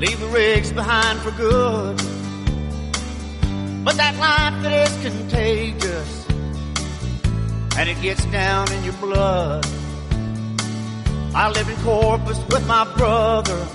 [0.00, 1.98] leave the rigs behind for good.
[3.84, 6.26] But that life that is contagious,
[7.78, 9.64] and it gets down in your blood.
[11.36, 13.66] I lived in Corpus with my brother.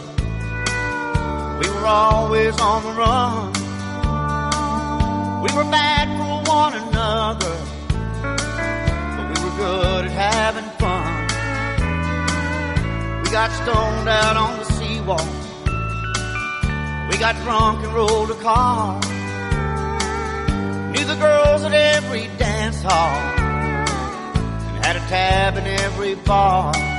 [1.60, 3.51] We were always on the run.
[5.43, 7.55] We were bad for one another,
[9.18, 11.28] but we were good at having fun.
[13.24, 15.28] We got stoned out on the seawall.
[17.12, 19.01] We got drunk and rolled a car.
[20.91, 23.18] Knew the girls at every dance hall
[24.70, 26.99] and had a tab in every bar.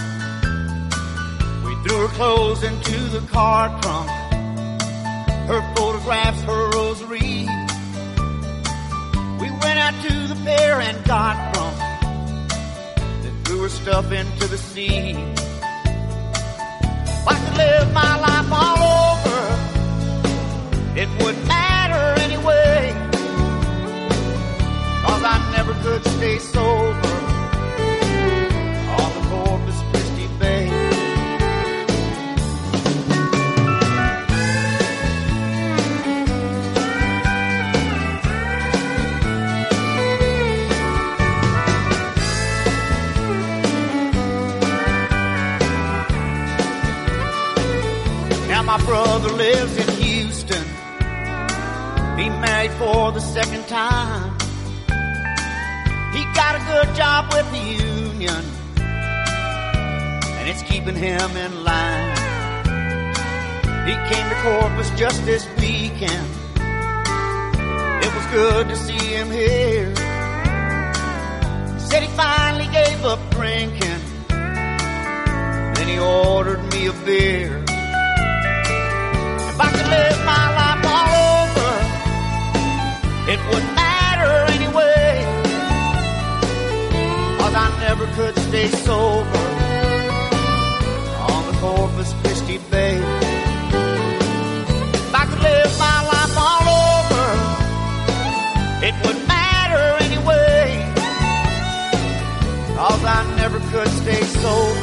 [1.83, 4.07] Threw her clothes into the car trunk.
[5.47, 7.47] Her photographs, her rosary.
[9.41, 11.77] We went out to the pier and got drunk.
[13.23, 15.15] Then threw her stuff into the sea.
[17.13, 19.39] If I could live my life all over,
[20.99, 22.93] it wouldn't matter anyway.
[25.03, 26.90] Cause I never could stay sober
[48.71, 50.63] my brother lives in Houston.
[52.17, 54.31] He married for the second time.
[56.13, 58.43] He got a good job with the union,
[60.37, 62.15] and it's keeping him in line.
[63.89, 66.29] He came to Corpus just this weekend.
[68.05, 69.93] It was good to see him here.
[71.77, 74.01] Said he finally gave up drinking.
[74.29, 77.60] Then he ordered me a beer.
[88.15, 89.39] Could stay sober
[91.29, 92.97] on the Corpus Christi Bay.
[94.93, 97.25] If I could live my life all over,
[98.85, 100.93] it wouldn't matter anyway.
[102.75, 104.80] Cause I never could stay sober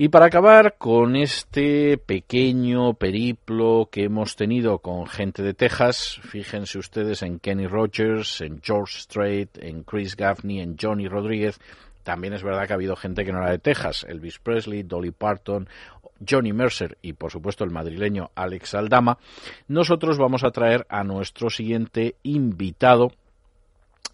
[0.00, 6.78] Y para acabar con este pequeño periplo que hemos tenido con gente de Texas, fíjense
[6.78, 11.58] ustedes en Kenny Rogers, en George Strait, en Chris Gaffney, en Johnny Rodríguez.
[12.04, 15.10] También es verdad que ha habido gente que no era de Texas, Elvis Presley, Dolly
[15.10, 15.68] Parton,
[16.24, 19.18] Johnny Mercer y por supuesto el madrileño Alex Aldama.
[19.66, 23.10] Nosotros vamos a traer a nuestro siguiente invitado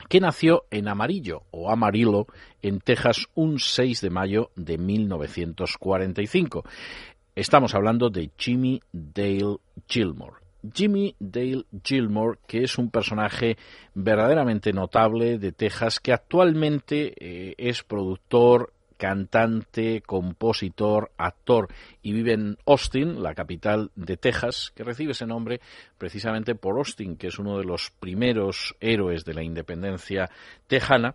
[0.09, 2.27] que nació en Amarillo o Amarillo,
[2.63, 6.65] en Texas, un 6 de mayo de 1945.
[7.35, 9.57] Estamos hablando de Jimmy Dale
[9.89, 10.45] Gilmore.
[10.73, 13.57] Jimmy Dale Gilmore, que es un personaje
[13.95, 21.69] verdaderamente notable de Texas, que actualmente eh, es productor, cantante, compositor, actor
[22.03, 25.61] y vive en Austin, la capital de Texas, que recibe ese nombre
[25.99, 30.31] precisamente por Austin, que es uno de los primeros héroes de la independencia
[30.67, 31.15] tejana.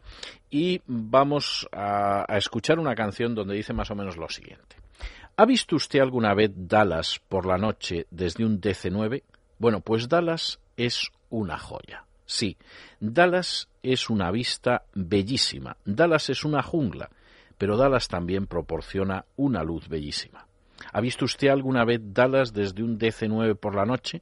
[0.50, 4.76] Y vamos a, escuchar una canción donde dice más o menos lo siguiente.
[5.38, 9.24] ¿Ha visto usted alguna vez Dallas por la noche desde un DC-9?
[9.58, 12.06] Bueno, pues Dallas es una joya.
[12.26, 12.58] Sí,
[13.00, 15.78] Dallas es una vista bellísima.
[15.86, 17.10] Dallas es una jungla
[17.60, 20.48] pero Dallas también proporciona una luz bellísima.
[20.92, 24.22] ¿Ha visto usted alguna vez Dallas desde un DC-9 por la noche?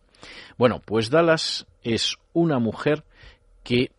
[0.58, 3.04] Bueno, pues Dallas es una mujer
[3.64, 3.92] que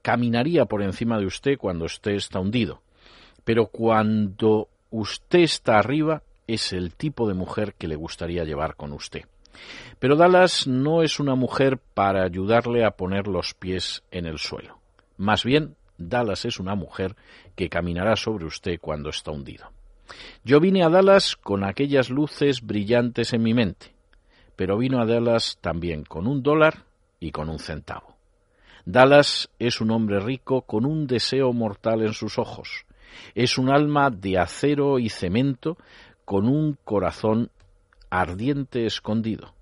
[0.00, 2.82] caminaría por encima de usted cuando usted está hundido,
[3.44, 8.92] pero cuando usted está arriba es el tipo de mujer que le gustaría llevar con
[8.92, 9.22] usted.
[9.98, 14.78] Pero Dallas no es una mujer para ayudarle a poner los pies en el suelo.
[15.16, 17.14] Más bien Dallas es una mujer
[17.54, 19.70] que caminará sobre usted cuando está hundido.
[20.44, 23.94] Yo vine a Dallas con aquellas luces brillantes en mi mente,
[24.56, 26.84] pero vino a Dallas también con un dólar
[27.20, 28.16] y con un centavo.
[28.84, 32.84] Dallas es un hombre rico con un deseo mortal en sus ojos.
[33.34, 35.78] Es un alma de acero y cemento
[36.24, 37.50] con un corazón
[38.10, 39.54] ardiente escondido.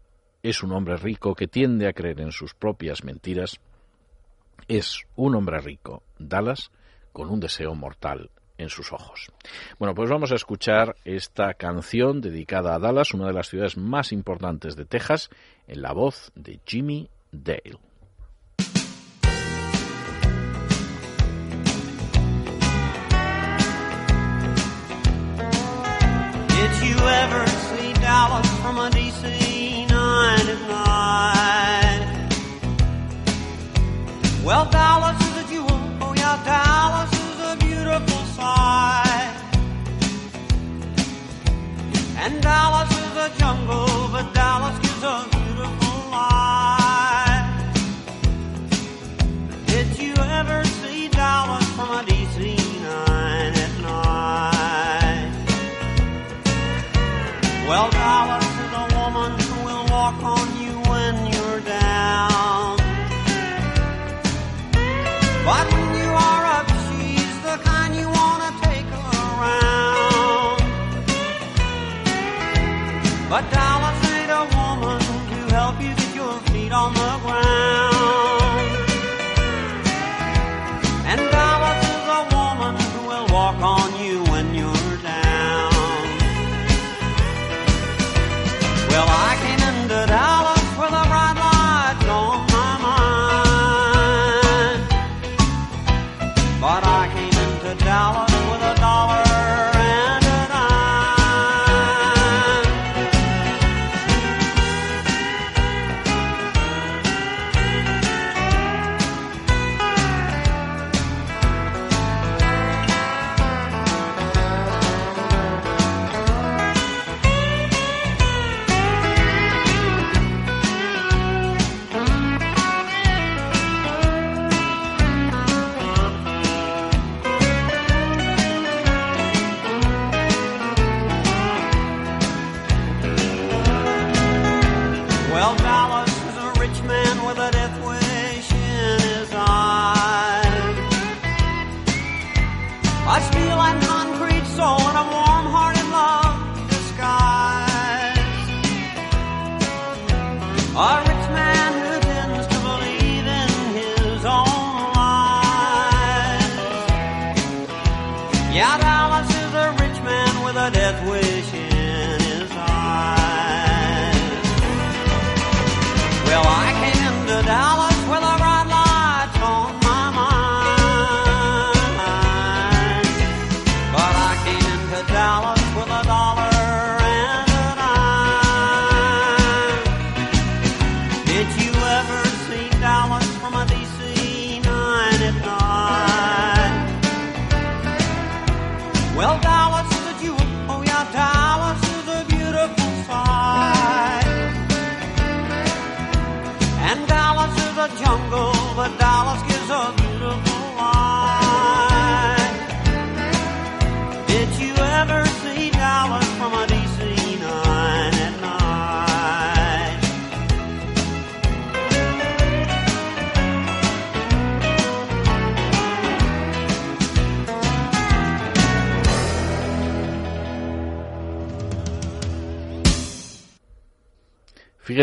[0.42, 3.60] Es un hombre rico que tiende a creer en sus propias mentiras
[4.68, 6.70] es un hombre rico, Dallas,
[7.12, 9.32] con un deseo mortal en sus ojos.
[9.78, 14.12] Bueno, pues vamos a escuchar esta canción dedicada a Dallas, una de las ciudades más
[14.12, 15.30] importantes de Texas,
[15.66, 17.78] en la voz de Jimmy Dale.
[26.48, 27.62] Did you ever
[28.62, 30.91] from a DC 9 at night?
[34.44, 35.80] Well, Dallas is a jewel.
[36.00, 39.36] Oh, yeah, Dallas is a beautiful sight.
[42.18, 44.34] And Dallas is a jungle, but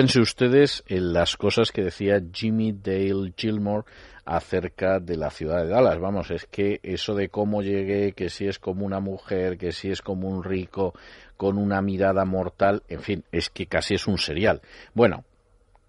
[0.09, 3.85] Fíjense ustedes en las cosas que decía Jimmy Dale Gilmore
[4.25, 5.99] acerca de la ciudad de Dallas.
[5.99, 9.91] Vamos, es que eso de cómo llegué, que si es como una mujer, que si
[9.91, 10.95] es como un rico
[11.37, 14.63] con una mirada mortal, en fin, es que casi es un serial.
[14.95, 15.25] Bueno,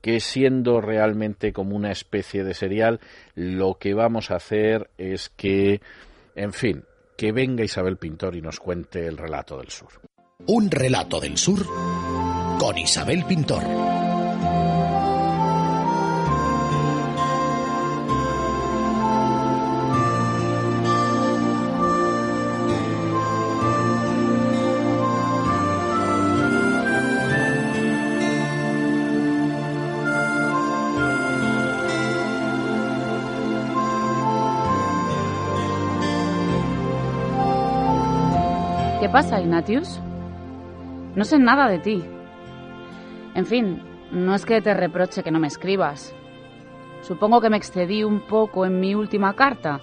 [0.03, 3.01] que siendo realmente como una especie de serial,
[3.35, 5.81] lo que vamos a hacer es que,
[6.35, 6.85] en fin,
[7.17, 9.89] que venga Isabel Pintor y nos cuente el relato del sur.
[10.47, 11.65] Un relato del sur
[12.59, 14.10] con Isabel Pintor.
[39.11, 39.99] Pasa, Ignatius?
[41.17, 42.05] No sé nada de ti.
[43.35, 43.83] En fin,
[44.13, 46.15] no es que te reproche que no me escribas.
[47.03, 49.81] Supongo que me excedí un poco en mi última carta,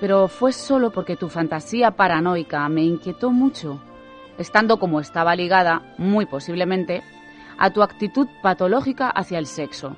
[0.00, 3.80] pero fue solo porque tu fantasía paranoica me inquietó mucho,
[4.38, 7.02] estando como estaba ligada, muy posiblemente,
[7.58, 9.96] a tu actitud patológica hacia el sexo.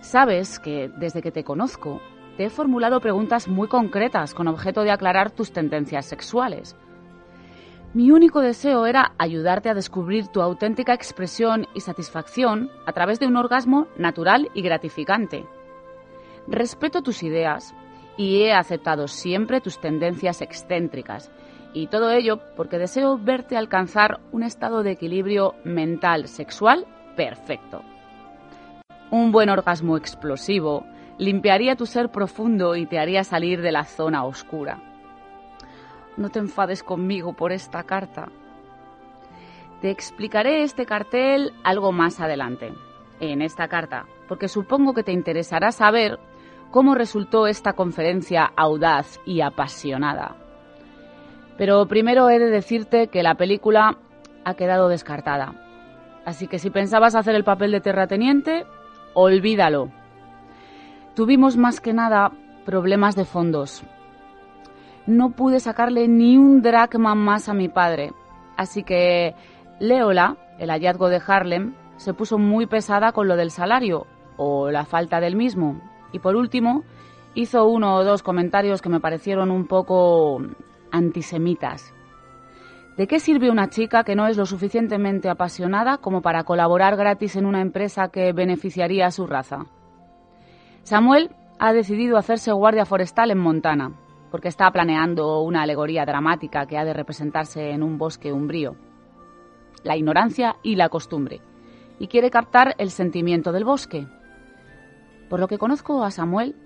[0.00, 2.00] Sabes que, desde que te conozco,
[2.36, 6.74] te he formulado preguntas muy concretas con objeto de aclarar tus tendencias sexuales.
[7.94, 13.28] Mi único deseo era ayudarte a descubrir tu auténtica expresión y satisfacción a través de
[13.28, 15.46] un orgasmo natural y gratificante.
[16.48, 17.72] Respeto tus ideas
[18.16, 21.30] y he aceptado siempre tus tendencias excéntricas,
[21.72, 27.82] y todo ello porque deseo verte alcanzar un estado de equilibrio mental sexual perfecto.
[29.12, 30.84] Un buen orgasmo explosivo
[31.16, 34.93] limpiaría tu ser profundo y te haría salir de la zona oscura.
[36.16, 38.28] No te enfades conmigo por esta carta.
[39.80, 42.72] Te explicaré este cartel algo más adelante,
[43.20, 46.18] en esta carta, porque supongo que te interesará saber
[46.70, 50.36] cómo resultó esta conferencia audaz y apasionada.
[51.58, 53.98] Pero primero he de decirte que la película
[54.44, 55.54] ha quedado descartada.
[56.24, 58.64] Así que si pensabas hacer el papel de terrateniente,
[59.12, 59.90] olvídalo.
[61.14, 62.32] Tuvimos más que nada
[62.64, 63.84] problemas de fondos,
[65.06, 68.12] no pude sacarle ni un dracma más a mi padre.
[68.56, 69.34] Así que
[69.80, 74.84] Leola, el hallazgo de Harlem, se puso muy pesada con lo del salario o la
[74.84, 75.80] falta del mismo.
[76.12, 76.84] Y por último,
[77.34, 80.40] hizo uno o dos comentarios que me parecieron un poco
[80.90, 81.94] antisemitas.
[82.96, 87.34] ¿De qué sirve una chica que no es lo suficientemente apasionada como para colaborar gratis
[87.34, 89.66] en una empresa que beneficiaría a su raza?
[90.84, 93.92] Samuel ha decidido hacerse guardia forestal en Montana,
[94.34, 98.74] porque está planeando una alegoría dramática que ha de representarse en un bosque umbrío.
[99.84, 101.40] La ignorancia y la costumbre.
[102.00, 104.08] Y quiere captar el sentimiento del bosque.
[105.30, 106.56] Por lo que conozco a Samuel,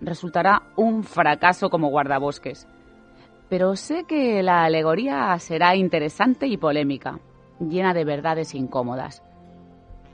[0.00, 2.68] resultará un fracaso como guardabosques.
[3.48, 7.18] Pero sé que la alegoría será interesante y polémica,
[7.58, 9.24] llena de verdades incómodas.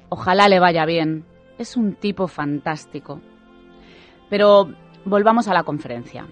[0.09, 1.27] Ojalá le vaya bien.
[1.59, 3.21] Es un tipo fantástico.
[4.31, 4.71] Pero
[5.05, 6.27] volvamos a la conferencia.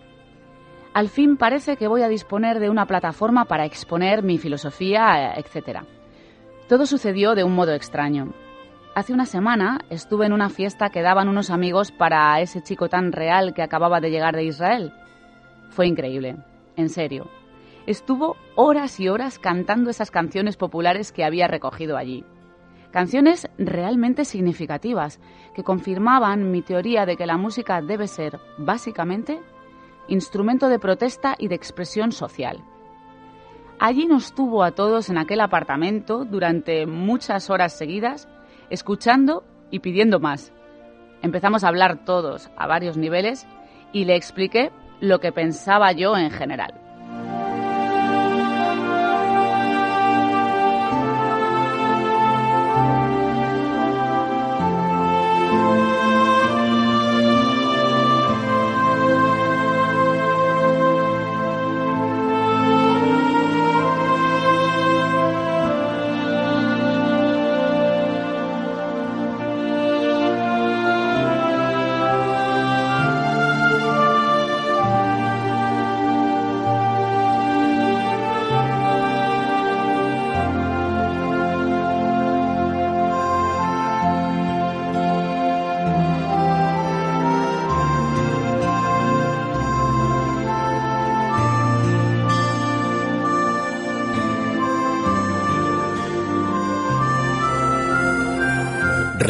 [0.94, 5.80] Al fin parece que voy a disponer de una plataforma para exponer mi filosofía, etc.
[6.68, 8.34] Todo sucedió de un modo extraño.
[8.94, 13.10] Hace una semana estuve en una fiesta que daban unos amigos para ese chico tan
[13.10, 14.92] real que acababa de llegar de Israel.
[15.70, 16.36] Fue increíble,
[16.76, 17.26] en serio.
[17.86, 22.22] Estuvo horas y horas cantando esas canciones populares que había recogido allí.
[22.90, 25.20] Canciones realmente significativas
[25.54, 29.40] que confirmaban mi teoría de que la música debe ser, básicamente,
[30.08, 32.62] instrumento de protesta y de expresión social.
[33.78, 38.28] Allí nos tuvo a todos en aquel apartamento durante muchas horas seguidas,
[38.70, 40.52] escuchando y pidiendo más.
[41.22, 43.46] Empezamos a hablar todos a varios niveles
[43.92, 46.81] y le expliqué lo que pensaba yo en general.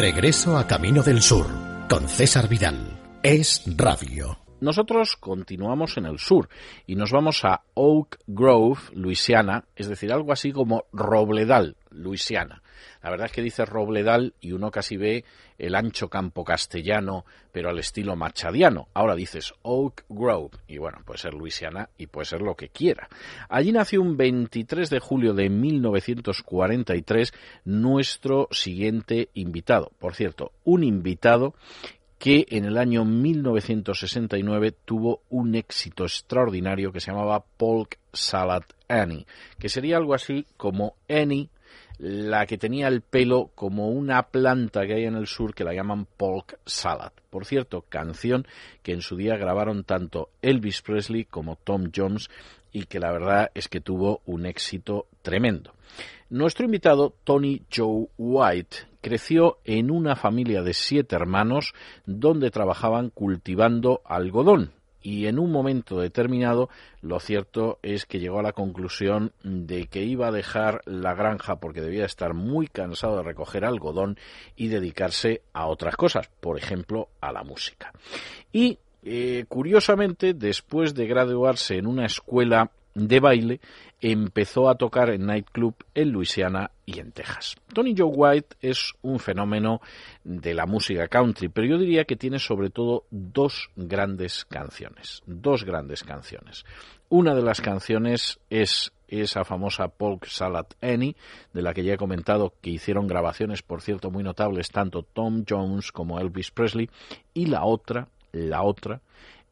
[0.05, 1.47] Regreso a Camino del Sur
[1.87, 2.99] con César Vidal.
[3.23, 4.37] Es Radio.
[4.59, 6.49] Nosotros continuamos en el sur
[6.85, 12.62] y nos vamos a Oak Grove, Luisiana, es decir, algo así como Robledal, Luisiana.
[13.01, 15.25] La verdad es que dice Robledal y uno casi ve
[15.57, 18.87] el ancho campo castellano, pero al estilo machadiano.
[18.93, 23.07] Ahora dices Oak Grove y bueno, puede ser Luisiana y puede ser lo que quiera.
[23.49, 27.33] Allí nació un 23 de julio de 1943
[27.65, 29.91] nuestro siguiente invitado.
[29.99, 31.55] Por cierto, un invitado
[32.23, 39.25] que en el año 1969 tuvo un éxito extraordinario que se llamaba Polk Salad Annie,
[39.59, 41.49] que sería algo así como Annie,
[41.97, 45.73] la que tenía el pelo como una planta que hay en el sur que la
[45.73, 47.11] llaman Polk Salad.
[47.29, 48.47] Por cierto, canción
[48.81, 52.29] que en su día grabaron tanto Elvis Presley como Tom Jones
[52.71, 55.73] y que la verdad es que tuvo un éxito tremendo.
[56.29, 61.73] Nuestro invitado, Tony Joe White, creció en una familia de siete hermanos
[62.05, 64.71] donde trabajaban cultivando algodón.
[65.03, 66.69] Y en un momento determinado,
[67.01, 71.57] lo cierto es que llegó a la conclusión de que iba a dejar la granja
[71.57, 74.17] porque debía estar muy cansado de recoger algodón
[74.55, 77.91] y dedicarse a otras cosas, por ejemplo, a la música.
[78.53, 83.59] Y eh, curiosamente, después de graduarse en una escuela de baile,
[83.99, 87.55] empezó a tocar en nightclub en Luisiana y en Texas.
[87.73, 89.81] Tony Joe White es un fenómeno
[90.23, 95.63] de la música country, pero yo diría que tiene sobre todo dos grandes canciones, dos
[95.63, 96.65] grandes canciones.
[97.09, 101.15] Una de las canciones es esa famosa Polk Salad Annie,
[101.53, 105.45] de la que ya he comentado que hicieron grabaciones, por cierto, muy notables tanto Tom
[105.47, 106.89] Jones como Elvis Presley,
[107.33, 109.01] y la otra, la otra,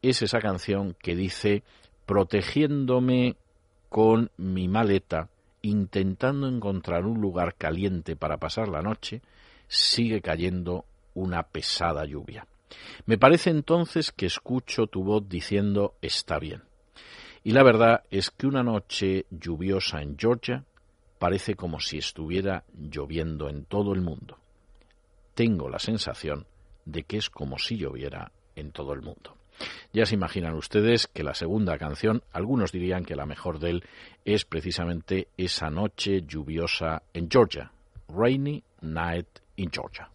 [0.02, 1.62] es esa canción que dice
[2.06, 3.36] protegiéndome
[3.88, 5.28] con mi maleta,
[5.62, 9.22] intentando encontrar un lugar caliente para pasar la noche,
[9.68, 10.84] sigue cayendo
[11.14, 12.46] una pesada lluvia.
[13.06, 16.62] Me parece entonces que escucho tu voz diciendo está bien.
[17.44, 20.64] Y la verdad es que una noche lluviosa en Georgia
[21.18, 24.38] parece como si estuviera lloviendo en todo el mundo.
[25.34, 26.46] Tengo la sensación
[26.84, 29.36] de que es como si lloviera en todo el mundo.
[29.92, 33.84] Ya se imaginan ustedes que la segunda canción, algunos dirían que la mejor de él
[34.24, 37.72] es precisamente esa noche lluviosa en Georgia,
[38.08, 40.08] Rainy Night in Georgia.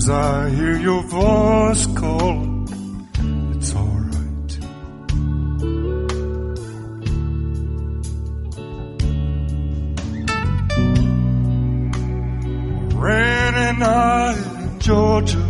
[0.00, 2.66] Sometimes I hear your voice calling.
[3.56, 4.58] It's alright.
[12.94, 15.44] Rainy night in Georgia.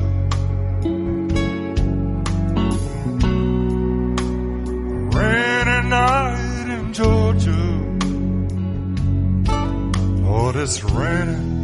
[5.17, 7.61] Rainy night in Georgia.
[9.49, 11.60] Oh, Lord, it's raining.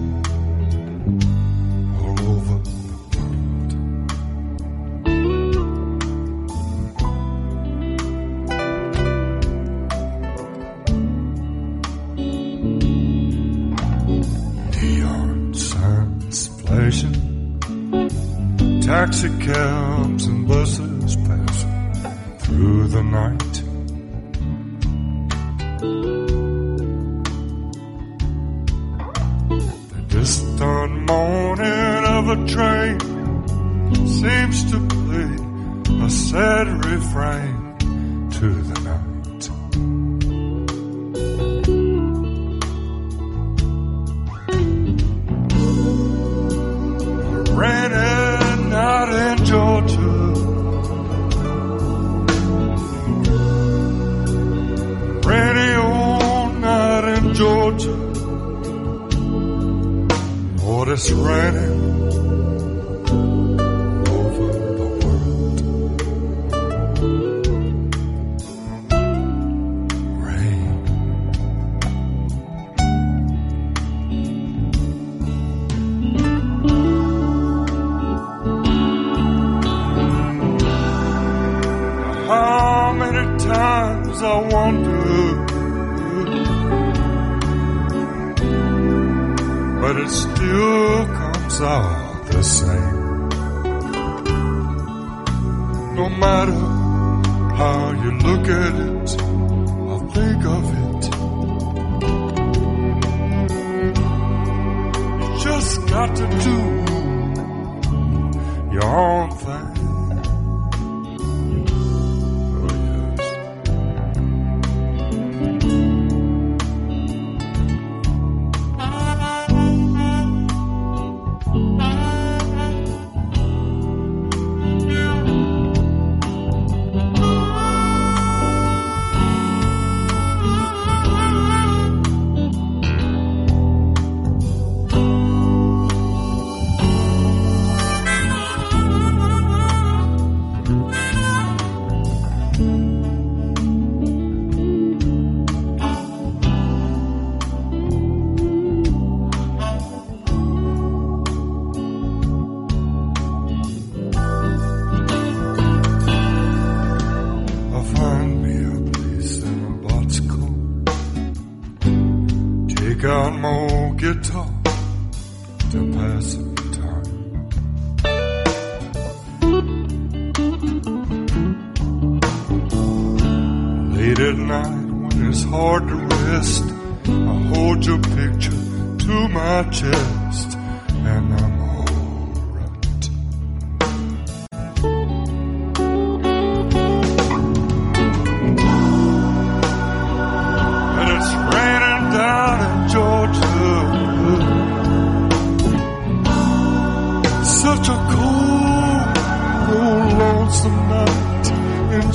[19.29, 19.76] Mexico.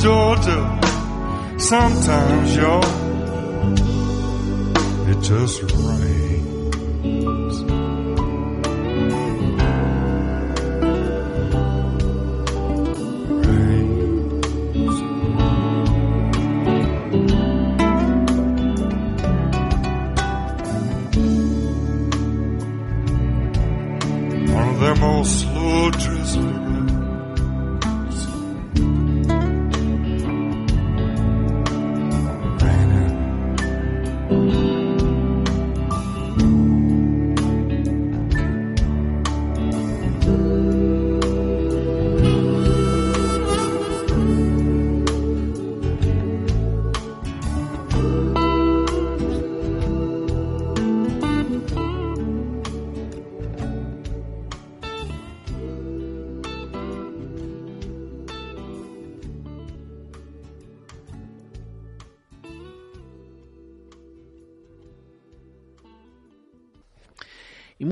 [0.01, 0.79] Georgia,
[1.59, 2.83] sometimes, y'all,
[5.07, 6.40] it just rains.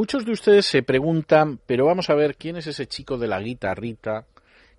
[0.10, 3.40] Muchos de ustedes se preguntan, pero vamos a ver quién es ese chico de la
[3.40, 4.26] guitarrita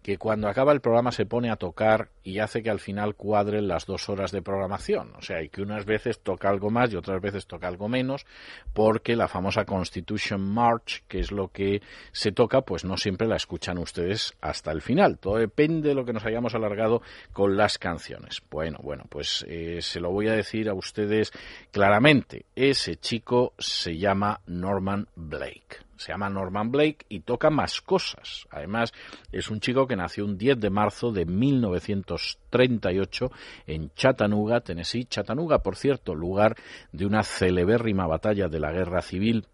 [0.03, 3.69] que cuando acaba el programa se pone a tocar y hace que al final cuadren
[3.69, 5.13] las dos horas de programación.
[5.17, 8.27] O sea, y que unas veces toca algo más y otras veces toca algo menos,
[8.73, 11.83] porque la famosa Constitution March, que es lo que
[12.13, 15.19] se toca, pues no siempre la escuchan ustedes hasta el final.
[15.19, 18.43] Todo depende de lo que nos hayamos alargado con las canciones.
[18.51, 21.33] Bueno, bueno, pues eh, se lo voy a decir a ustedes
[21.71, 22.47] claramente.
[22.55, 28.47] Ese chico se llama Norman Blake se llama Norman Blake y toca más cosas.
[28.51, 28.95] Además,
[29.33, 33.31] es un chico que nació un 10 de marzo de 1938
[33.67, 35.05] en Chattanooga, Tennessee.
[35.05, 36.57] Chattanooga, por cierto, lugar
[36.91, 39.45] de una celebérrima batalla de la Guerra Civil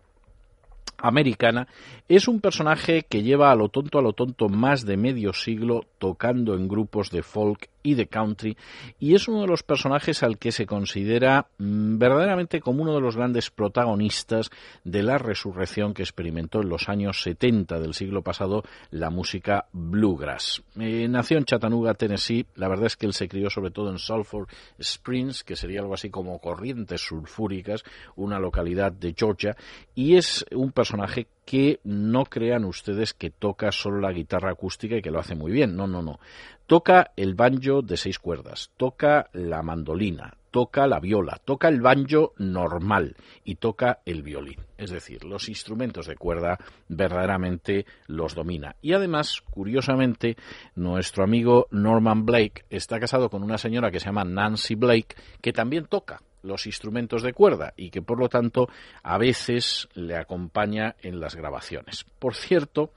[0.99, 1.67] americana,
[2.09, 5.85] es un personaje que lleva a lo tonto a lo tonto más de medio siglo
[5.99, 8.57] tocando en grupos de folk y de country
[8.99, 13.01] y es uno de los personajes al que se considera mm, verdaderamente como uno de
[13.01, 14.51] los grandes protagonistas
[14.83, 20.63] de la resurrección que experimentó en los años 70 del siglo pasado la música bluegrass.
[20.81, 23.99] Eh, nació en Chattanooga, Tennessee, la verdad es que él se crió sobre todo en
[23.99, 27.85] Sulphur Springs, que sería algo así como Corrientes Sulfúricas,
[28.17, 29.57] una localidad de Georgia,
[29.95, 35.01] y es un personaje que no crean ustedes que toca solo la guitarra acústica y
[35.01, 35.77] que lo hace muy bien.
[35.77, 36.19] No, no, no.
[36.67, 42.33] Toca el banjo de seis cuerdas, toca la mandolina, toca la viola, toca el banjo
[42.39, 44.59] normal y toca el violín.
[44.77, 48.75] Es decir, los instrumentos de cuerda verdaderamente los domina.
[48.83, 50.37] Y además, curiosamente,
[50.75, 55.53] nuestro amigo Norman Blake está casado con una señora que se llama Nancy Blake, que
[55.53, 58.69] también toca los instrumentos de cuerda y que por lo tanto
[59.03, 62.05] a veces le acompaña en las grabaciones.
[62.19, 62.93] Por cierto,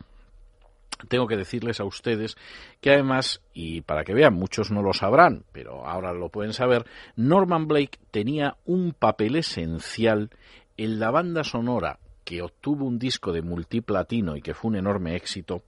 [1.07, 2.35] tengo que decirles a ustedes
[2.81, 6.85] que además, y para que vean, muchos no lo sabrán, pero ahora lo pueden saber,
[7.15, 10.29] Norman Blake tenía un papel esencial
[10.77, 15.15] en la banda sonora que obtuvo un disco de multiplatino y que fue un enorme
[15.15, 15.63] éxito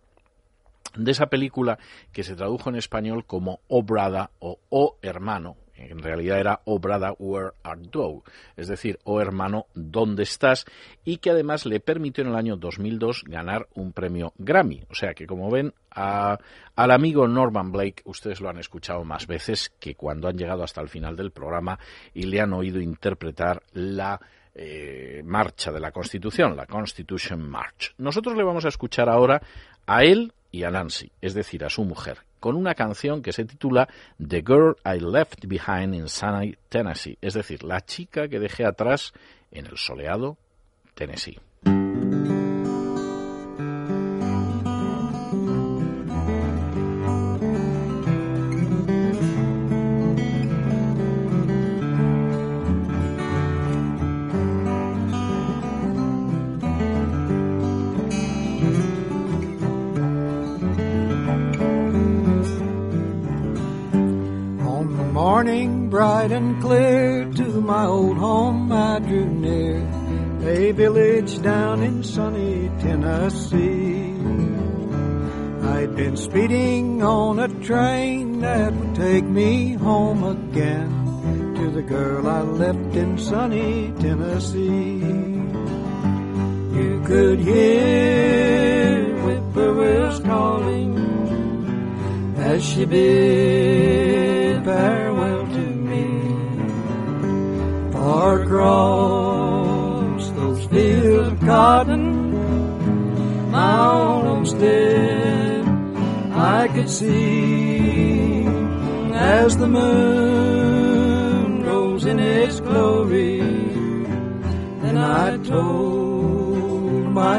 [0.96, 1.80] de esa película
[2.12, 6.80] que se tradujo en español como O Brada o O Hermano, en realidad era Oh
[6.80, 8.24] Brother, Where Art Thou?
[8.56, 10.66] Es decir, Oh hermano, ¿dónde estás?
[11.04, 14.84] Y que además le permitió en el año 2002 ganar un premio Grammy.
[14.90, 16.38] O sea que, como ven, a,
[16.76, 20.82] al amigo Norman Blake ustedes lo han escuchado más veces que cuando han llegado hasta
[20.82, 21.80] el final del programa
[22.14, 24.20] y le han oído interpretar la
[24.54, 27.94] eh, marcha de la Constitución, la Constitution March.
[27.98, 29.42] Nosotros le vamos a escuchar ahora
[29.86, 33.46] a él y a Nancy, es decir, a su mujer, con una canción que se
[33.46, 33.88] titula
[34.18, 39.14] The Girl I Left Behind in Sunny Tennessee, es decir, la chica que dejé atrás
[39.52, 40.38] en el soleado
[40.96, 41.40] Tennessee.
[71.42, 74.14] Down in sunny Tennessee.
[75.76, 80.90] I'd been speeding on a train that would take me home again
[81.56, 84.81] to the girl I left in sunny Tennessee.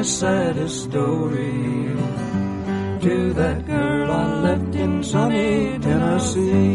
[0.03, 1.95] My saddest story
[3.01, 6.72] to that girl I left in sunny Tennessee.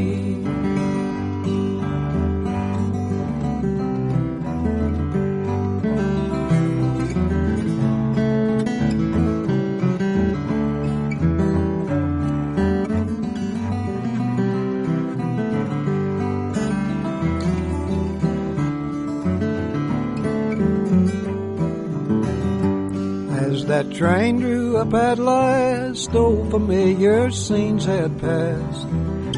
[27.48, 28.86] Scenes had passed.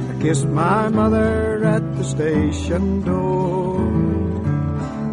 [0.10, 3.78] I kissed my mother at the station door.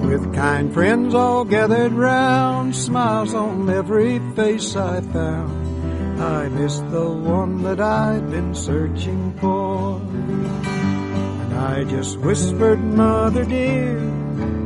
[0.09, 6.23] With kind friends all gathered round, smiles on every face I found.
[6.23, 10.01] I missed the one that I'd been searching for.
[10.01, 14.01] And I just whispered, Mother dear,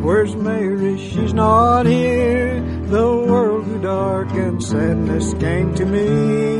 [0.04, 0.98] where's Mary?
[0.98, 2.60] She's not here.
[2.86, 6.59] The world grew dark and sadness came to me.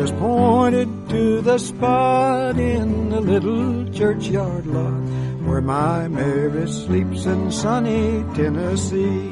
[0.00, 5.02] Just pointed to the spot in the little churchyard lot
[5.44, 9.28] where my Mary sleeps in sunny Tennessee.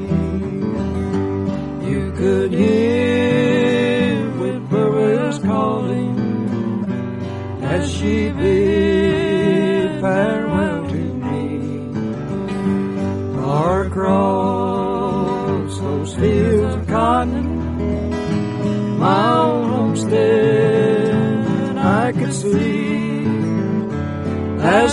[1.89, 6.19] You could hear whippoorwills calling
[7.63, 8.29] as she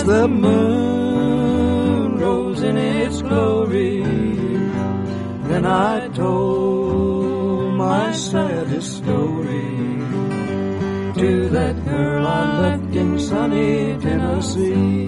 [0.06, 4.02] the moon rose in its glory.
[5.48, 9.68] Then I told my saddest story
[11.20, 15.05] to that girl I left in sunny Tennessee.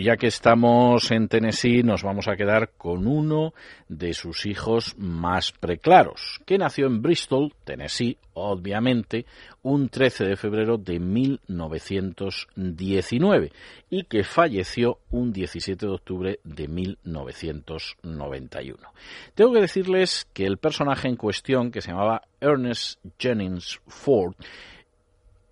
[0.00, 3.52] Bueno, ya que estamos en Tennessee, nos vamos a quedar con uno
[3.86, 9.26] de sus hijos más preclaros, que nació en Bristol, Tennessee, obviamente,
[9.62, 13.52] un 13 de febrero de 1919
[13.90, 18.78] y que falleció un 17 de octubre de 1991.
[19.34, 24.34] Tengo que decirles que el personaje en cuestión, que se llamaba Ernest Jennings Ford,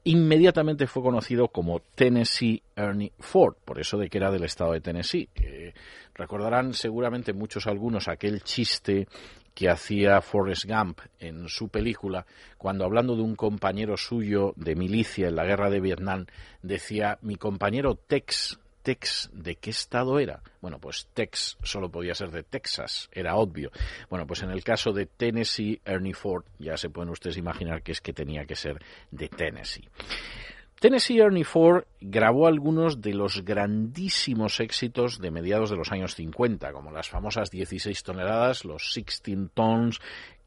[0.09, 4.81] inmediatamente fue conocido como Tennessee Ernie Ford, por eso de que era del estado de
[4.81, 5.29] Tennessee.
[5.35, 5.75] Eh,
[6.15, 9.07] recordarán seguramente muchos algunos aquel chiste
[9.55, 12.25] que hacía Forrest Gump en su película,
[12.57, 16.25] cuando hablando de un compañero suyo de milicia en la guerra de Vietnam,
[16.63, 18.59] decía, mi compañero Tex,
[18.89, 20.41] Tex, ¿de qué estado era?
[20.63, 23.71] Bueno, pues Tex solo podía ser de Texas, era obvio.
[24.09, 27.93] Bueno, pues en el caso de Tennessee, Ernie Ford, ya se pueden ustedes imaginar que
[27.93, 28.79] es que tenía que ser
[29.11, 29.91] de Tennessee.
[30.81, 36.73] Tennessee Ernie Ford grabó algunos de los grandísimos éxitos de mediados de los años 50,
[36.73, 40.01] como las famosas 16 toneladas, los 16 tons,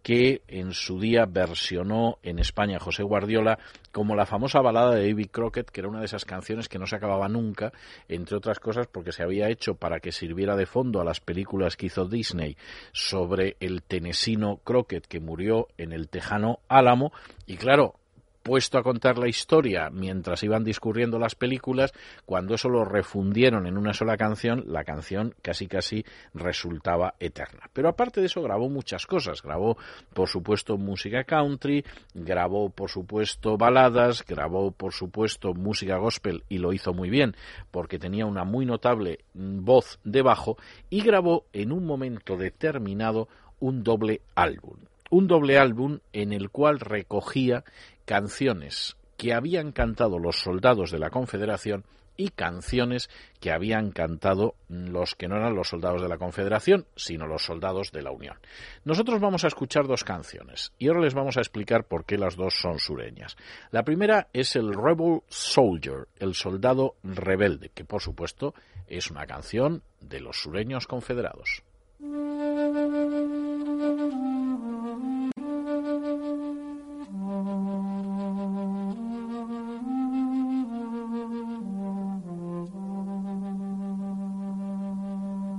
[0.04, 3.60] que en su día versionó en España José Guardiola
[3.92, 6.88] como la famosa balada de David Crockett, que era una de esas canciones que no
[6.88, 7.72] se acababa nunca,
[8.08, 11.76] entre otras cosas porque se había hecho para que sirviera de fondo a las películas
[11.76, 12.58] que hizo Disney
[12.94, 17.12] sobre el tenesino Crockett que murió en el tejano Álamo,
[17.46, 17.96] y claro,
[18.44, 21.94] puesto a contar la historia mientras iban discurriendo las películas,
[22.26, 27.70] cuando eso lo refundieron en una sola canción, la canción casi casi resultaba eterna.
[27.74, 29.78] Pero aparte de eso grabó muchas cosas, grabó
[30.14, 36.74] por supuesto música country, grabó por supuesto baladas, grabó por supuesto música gospel y lo
[36.74, 37.36] hizo muy bien
[37.70, 40.58] porque tenía una muy notable voz de bajo
[40.90, 43.28] y grabó en un momento determinado
[43.60, 44.78] un doble álbum
[45.12, 47.64] un doble álbum en el cual recogía
[48.06, 51.86] canciones que habían cantado los soldados de la Confederación
[52.18, 53.10] y canciones
[53.40, 57.92] que habían cantado los que no eran los soldados de la Confederación, sino los soldados
[57.92, 58.38] de la Unión.
[58.84, 62.36] Nosotros vamos a escuchar dos canciones y ahora les vamos a explicar por qué las
[62.36, 63.38] dos son sureñas.
[63.72, 68.54] La primera es el Rebel Soldier, el soldado rebelde, que por supuesto
[68.88, 71.64] es una canción de los sureños confederados.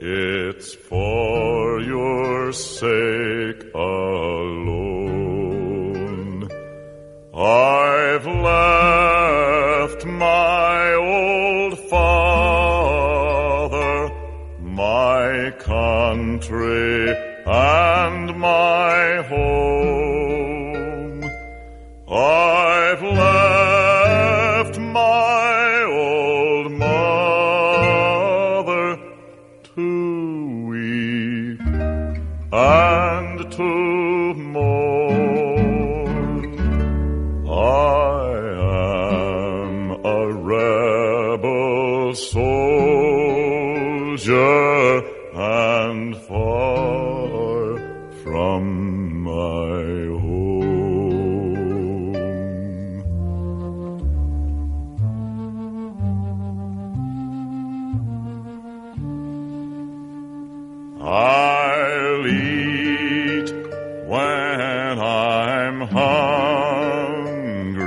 [0.00, 4.88] it's for your sake alone.
[7.34, 12.94] I've left my old father,
[14.60, 17.03] my country,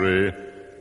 [0.08, 0.34] hungry.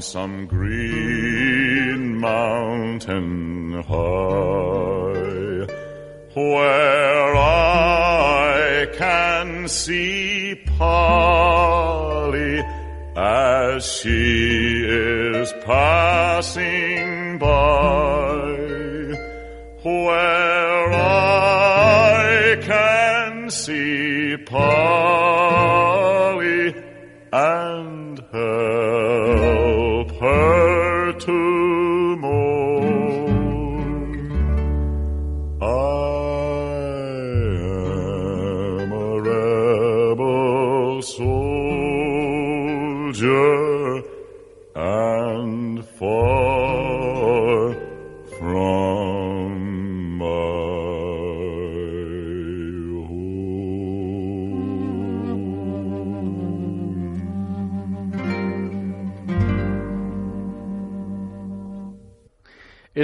[0.00, 0.69] some green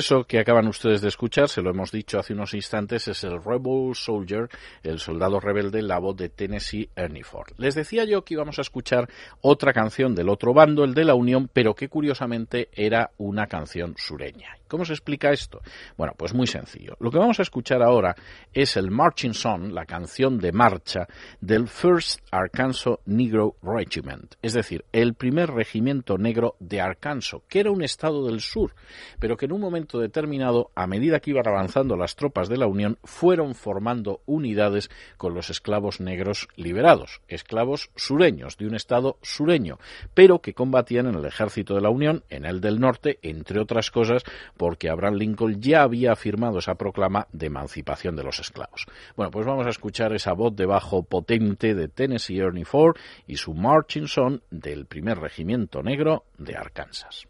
[0.06, 3.42] Eso que acaban ustedes de escuchar, se lo hemos dicho hace unos instantes, es el
[3.42, 4.48] Rebel Soldier,
[4.84, 7.48] el soldado rebelde, la voz de Tennessee Ernie Ford.
[7.56, 9.08] Les decía yo que íbamos a escuchar
[9.40, 13.96] otra canción del otro bando, el de la Unión, pero que curiosamente era una canción
[13.98, 14.56] sureña.
[14.68, 15.60] ¿Cómo se explica esto?
[15.96, 16.96] Bueno, pues muy sencillo.
[17.00, 18.14] Lo que vamos a escuchar ahora
[18.52, 21.06] es el Marching Song, la canción de marcha
[21.40, 27.70] del First Arkansas Negro Regiment, es decir, el primer regimiento negro de Arkansas, que era
[27.70, 28.74] un estado del sur,
[29.18, 32.66] pero que en un momento determinado, a medida que iban avanzando las tropas de la
[32.66, 39.78] Unión, fueron formando unidades con los esclavos negros liberados, esclavos sureños, de un estado sureño,
[40.14, 43.90] pero que combatían en el ejército de la Unión, en el del norte, entre otras
[43.90, 44.22] cosas,
[44.56, 48.86] porque Abraham Lincoln ya había firmado esa proclama de emancipación de los esclavos.
[49.16, 52.96] Bueno, pues vamos a escuchar esa voz de bajo potente de Tennessee Ernie Ford
[53.26, 57.26] y su marching song del primer regimiento negro de Arkansas.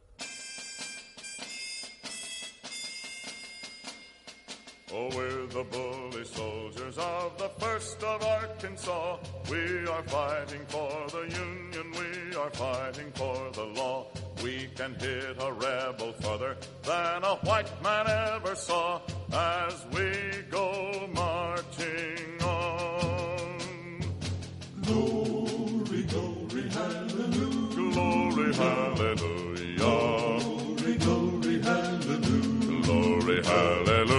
[4.92, 9.18] Oh, we're the bully soldiers of the first of Arkansas.
[9.50, 11.92] We are fighting for the Union.
[11.92, 14.06] We are fighting for the law.
[14.42, 19.00] We can hit a rebel further than a white man ever saw
[19.32, 23.58] as we go marching on.
[24.82, 27.92] Glory, glory, hallelujah.
[27.92, 29.76] Glory, hallelujah.
[29.78, 32.82] Glory, glory, hallelujah.
[32.82, 34.15] Glory, hallelujah.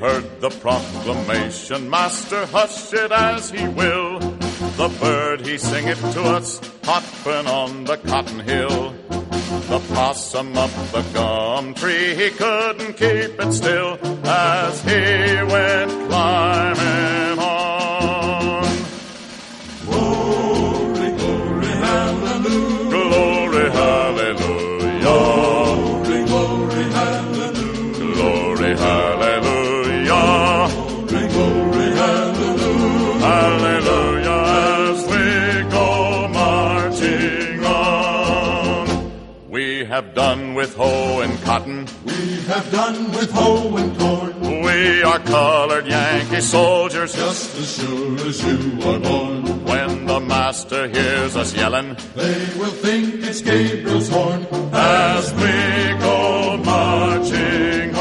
[0.00, 4.18] Heard the proclamation, Master, hush it as he will.
[4.18, 8.94] The bird he sing it to us, hopping on the cotton hill.
[9.68, 17.19] The possum up the gum tree, he couldn't keep it still as he went climbing
[40.10, 41.86] have done with hoe and cotton.
[42.04, 44.62] We have done with hoe and corn.
[44.62, 47.14] We are colored Yankee soldiers.
[47.14, 49.64] Just as sure as you are born.
[49.64, 54.46] When the master hears us yelling, they will think it's Gabriel's horn.
[54.72, 57.94] As we go marching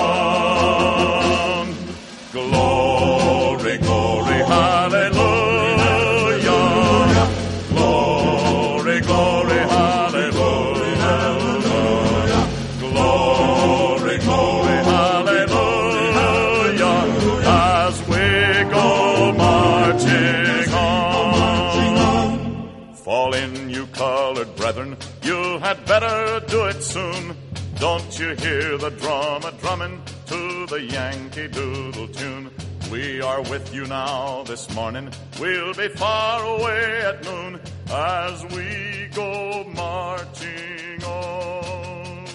[26.89, 27.35] soon.
[27.75, 32.49] Don't you hear the drum a drumming to the Yankee Doodle tune?
[32.91, 35.11] We are with you now this morning.
[35.39, 37.59] We'll be far away at noon
[37.91, 42.25] as we go marching on.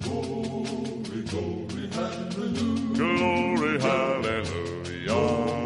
[0.00, 2.94] Glory, glory, hallelujah.
[2.94, 5.65] Glory, hallelujah.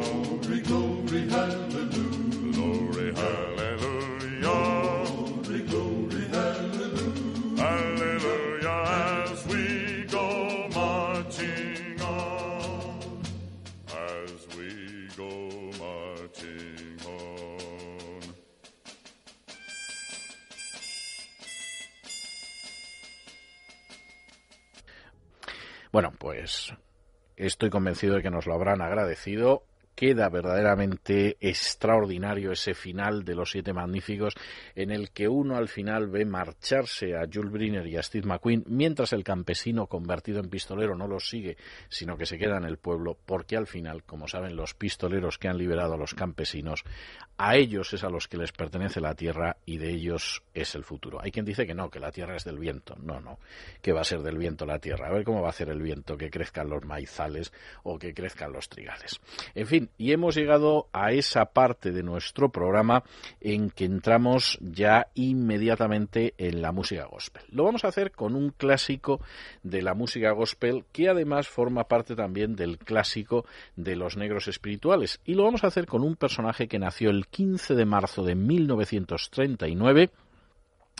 [25.92, 26.72] Bueno, pues
[27.36, 29.64] estoy convencido de que nos lo habrán agradecido.
[30.00, 34.32] Queda verdaderamente extraordinario ese final de Los Siete Magníficos,
[34.74, 38.64] en el que uno al final ve marcharse a Jules Briner y a Steve McQueen,
[38.66, 41.58] mientras el campesino convertido en pistolero no los sigue,
[41.90, 45.48] sino que se queda en el pueblo, porque al final, como saben los pistoleros que
[45.48, 46.82] han liberado a los campesinos,
[47.36, 50.84] a ellos es a los que les pertenece la tierra y de ellos es el
[50.84, 51.20] futuro.
[51.22, 52.96] Hay quien dice que no, que la tierra es del viento.
[53.02, 53.38] No, no,
[53.82, 55.08] que va a ser del viento la tierra.
[55.08, 57.52] A ver cómo va a hacer el viento, que crezcan los maizales
[57.82, 59.20] o que crezcan los trigales.
[59.54, 63.04] En fin, y hemos llegado a esa parte de nuestro programa
[63.40, 67.42] en que entramos ya inmediatamente en la música gospel.
[67.50, 69.20] Lo vamos a hacer con un clásico
[69.62, 73.44] de la música gospel que además forma parte también del clásico
[73.76, 75.20] de los negros espirituales.
[75.24, 78.34] Y lo vamos a hacer con un personaje que nació el 15 de marzo de
[78.34, 80.10] 1939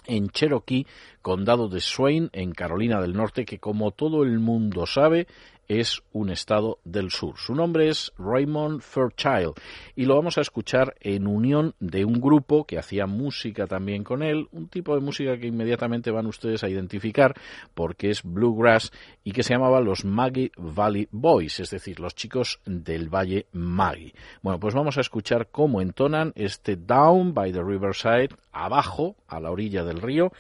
[0.07, 0.87] en Cherokee,
[1.23, 5.27] condado de Swain, en Carolina del Norte, que como todo el mundo sabe
[5.71, 7.39] es un estado del sur.
[7.39, 9.55] Su nombre es Raymond Fairchild
[9.95, 14.25] y lo vamos a escuchar en unión de un grupo que hacía música también con
[14.25, 17.35] él, un tipo de música que inmediatamente van ustedes a identificar
[17.73, 18.91] porque es bluegrass
[19.23, 24.13] y que se llamaba los Maggie Valley Boys, es decir, los chicos del Valle Maggie.
[24.43, 29.53] Bueno, pues vamos a escuchar cómo entonan este Down by the Riverside, abajo, a la
[29.53, 30.33] orilla del río,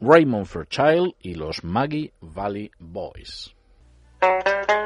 [0.00, 3.54] Raymond Fairchild y los Maggie Valley Boys.
[4.22, 4.79] Thank you.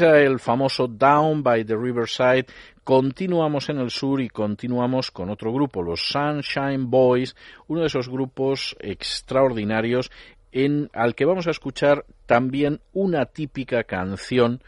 [0.00, 2.46] Era el famoso Down by the Riverside.
[2.82, 7.36] Continuamos en el sur y continuamos con otro grupo, los Sunshine Boys,
[7.66, 10.10] uno de esos grupos extraordinarios
[10.50, 14.62] en, al que vamos a escuchar también una típica canción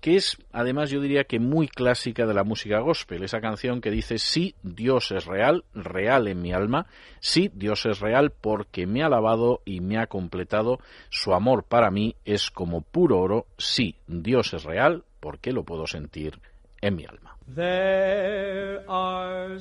[0.00, 3.90] que es además yo diría que muy clásica de la música gospel, esa canción que
[3.90, 6.86] dice sí, Dios es real, real en mi alma,
[7.20, 10.78] sí, Dios es real porque me ha lavado y me ha completado,
[11.10, 15.86] su amor para mí es como puro oro, sí, Dios es real porque lo puedo
[15.86, 16.38] sentir
[16.80, 17.36] en mi alma.
[17.54, 19.58] There are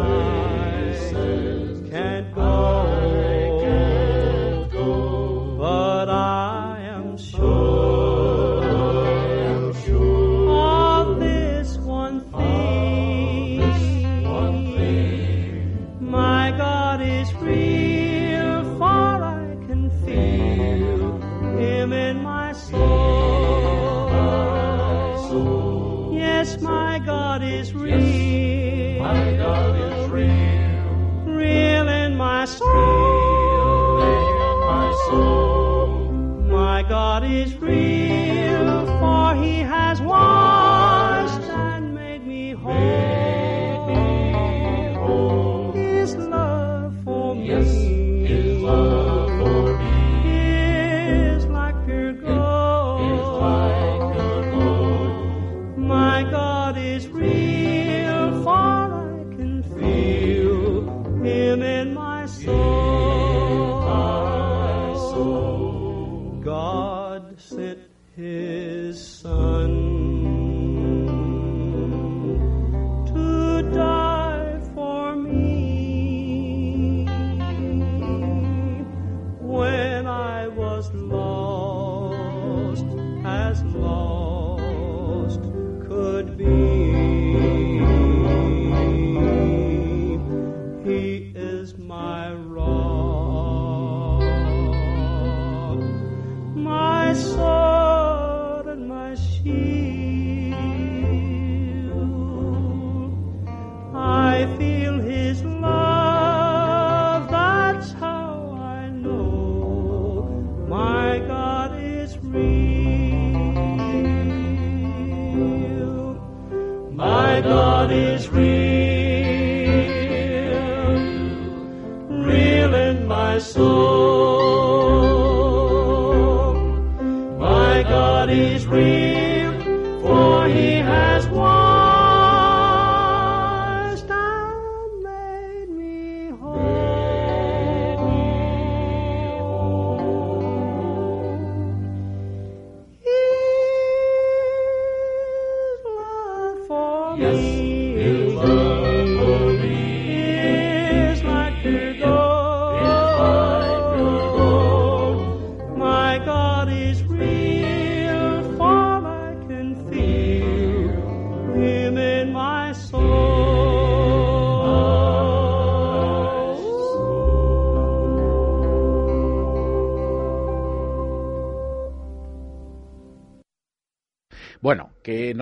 [0.00, 0.37] Oh.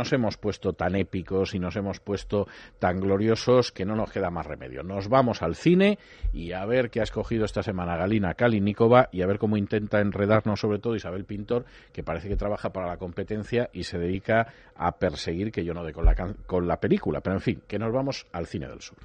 [0.06, 2.46] Nos hemos puesto tan épicos y nos hemos puesto
[2.78, 4.84] tan gloriosos que no nos queda más remedio.
[4.84, 5.98] Nos vamos al cine
[6.32, 9.98] y a ver qué ha escogido esta semana Galina Kalinikova y a ver cómo intenta
[10.00, 14.46] enredarnos sobre todo Isabel Pintor, que parece que trabaja para la competencia y se dedica
[14.76, 17.20] a perseguir que yo no dé con la, can- con la película.
[17.20, 18.98] Pero en fin, que nos vamos al cine del sur.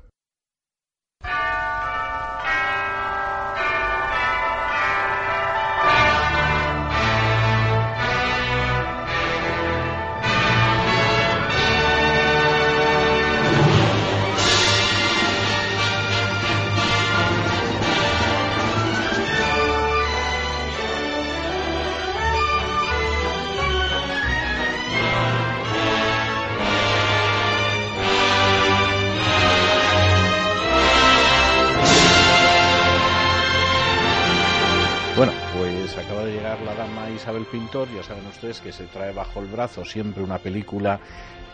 [35.21, 39.13] Bueno, pues acaba de llegar la dama Isabel Pintor, ya saben ustedes que se trae
[39.13, 40.99] bajo el brazo siempre una película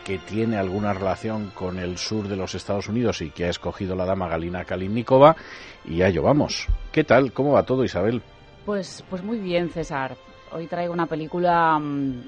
[0.06, 3.94] que tiene alguna relación con el sur de los Estados Unidos y que ha escogido
[3.94, 5.36] la dama Galina Kalinikova
[5.84, 6.66] y a ello vamos.
[6.94, 7.34] ¿Qué tal?
[7.34, 8.22] ¿Cómo va todo Isabel?
[8.66, 10.16] Pues, pues muy bien, César.
[10.54, 12.22] Hoy traigo una película mm,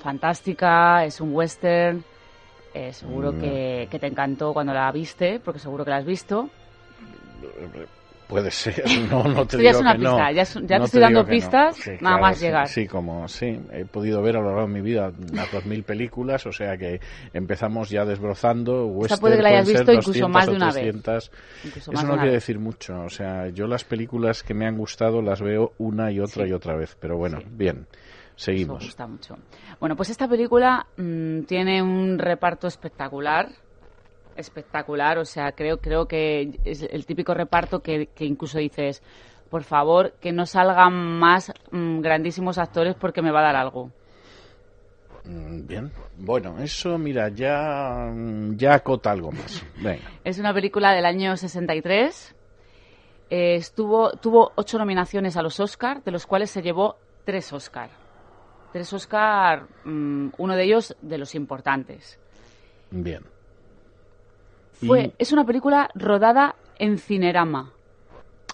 [0.00, 2.04] fantástica, es un western.
[2.74, 3.40] eh, seguro Mm.
[3.40, 6.50] que, que te encantó cuando la viste, porque seguro que la has visto.
[8.26, 10.10] Puede ser, no, no te Esto ya digo es una que no.
[10.16, 11.36] pista, ya es- ya te No estoy dando que no.
[11.36, 12.68] pistas, Sí, nada claro, más sí, llegar.
[12.68, 15.84] Sí, como sí, he podido ver a lo largo de mi vida unas dos mil
[15.84, 17.00] películas, o sea que
[17.32, 18.86] empezamos ya desbrozando.
[18.86, 20.74] Western, puede que la hayas visto incluso 200 más de una vez.
[20.74, 21.30] 300.
[21.64, 22.42] Incluso Eso de no una quiere vez.
[22.42, 26.18] decir mucho, o sea, yo las películas que me han gustado las veo una y
[26.18, 28.84] otra y otra vez, pero bueno, bien, Eso seguimos.
[28.86, 29.36] gusta mucho.
[29.78, 33.50] Bueno, pues esta película mm, tiene un reparto espectacular.
[34.36, 39.02] Espectacular, o sea, creo, creo que es el típico reparto que, que incluso dices,
[39.50, 43.90] por favor, que no salgan más mm, grandísimos actores porque me va a dar algo.
[45.24, 48.12] Mm, Bien, bueno, eso mira, ya,
[48.50, 49.64] ya acota algo más.
[49.82, 50.10] Venga.
[50.24, 52.34] Es una película del año 63.
[53.28, 57.90] Eh, estuvo, tuvo ocho nominaciones a los Oscar, de los cuales se llevó tres Oscar.
[58.72, 62.18] Tres Oscar, mm, uno de ellos de los importantes.
[62.90, 63.22] Bien.
[64.84, 67.72] Fue, Y- es una película rodada en Cinerama.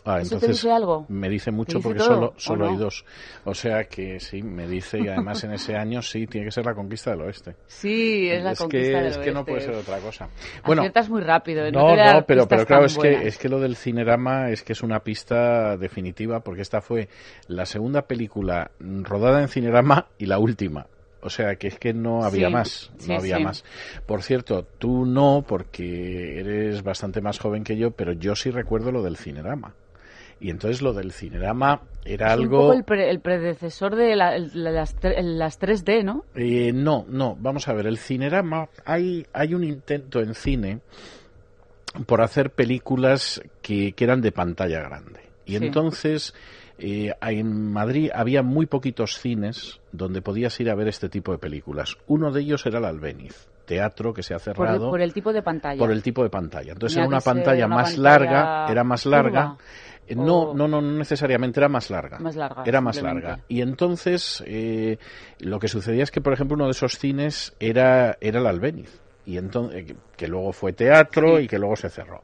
[0.05, 1.07] Ah, ¿Eso te entonces dice algo?
[1.09, 2.78] me dice mucho dice porque todo, solo, solo hay no?
[2.81, 3.05] dos.
[3.44, 6.66] O sea que sí, me dice y además en ese año sí, tiene que ser
[6.66, 7.55] la conquista del oeste.
[7.69, 9.53] Sí, es la es conquista que, del es que no oeste.
[9.53, 10.28] puede ser otra cosa.
[10.66, 11.70] Bueno, Aciertas muy rápido.
[11.70, 14.65] no, a dar no, pero, pero claro, es que, es que lo del cinerama es
[14.65, 17.09] que es una pista definitiva porque esta fue
[17.47, 20.89] la segunda película rodada en cinerama y la última.
[21.23, 23.44] O sea, que es que no había Sí, más, no sí, había sí.
[23.44, 23.65] más.
[24.07, 28.90] Por cierto, tú no, porque eres bastante más joven que yo, pero yo sí recuerdo
[28.93, 29.74] lo del cinerama.
[30.40, 32.59] Y entonces lo del cinerama era Es un algo...
[32.62, 36.24] poco el, pre- el predecesor de la- las, las 3D, ¿no?
[36.35, 40.81] Eh, no, no, vamos a ver, el cinerama, hay, hay un intento en cine
[42.07, 45.20] por hacer películas que, que eran de pantalla grande.
[45.44, 46.35] Y entonces,
[46.85, 51.39] eh, en Madrid había muy poquitos cines donde podías ir a ver este tipo de
[51.39, 51.97] películas.
[52.09, 55.13] Uno de ellos era el Albéniz, teatro que se ha Por el, cerrado por el
[55.13, 55.79] tipo de pantalla.
[55.79, 56.73] por el tipo de pantalla.
[56.73, 59.57] Entonces Tenía era una pantalla una más pantalla larga, era más larga.
[60.09, 62.19] Eh, No, no, no, no necesariamente era más larga.
[62.19, 63.39] Más larga, Era más larga.
[63.47, 64.99] Y entonces eh,
[65.39, 69.01] lo que sucedía es que, por ejemplo, uno de esos cines era, era el Albéniz.
[69.24, 72.23] Y entonces, que, que luego fue teatro y que luego se cerró.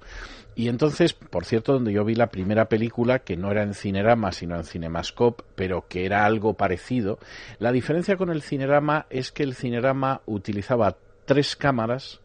[0.55, 4.33] Y entonces, por cierto, donde yo vi la primera película, que no era en Cinerama,
[4.33, 7.19] sino en Cinemascope, pero que era algo parecido,
[7.61, 10.97] la diferencia con el Cinerama es que el Cinerama utilizaba
[11.27, 12.21] tres cámaras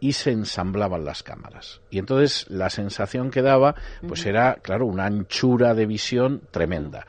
[0.00, 1.80] y se ensamblaban las cámaras.
[1.90, 3.76] Y entonces la sensación que daba,
[4.08, 7.06] pues era, claro, una anchura de visión tremenda.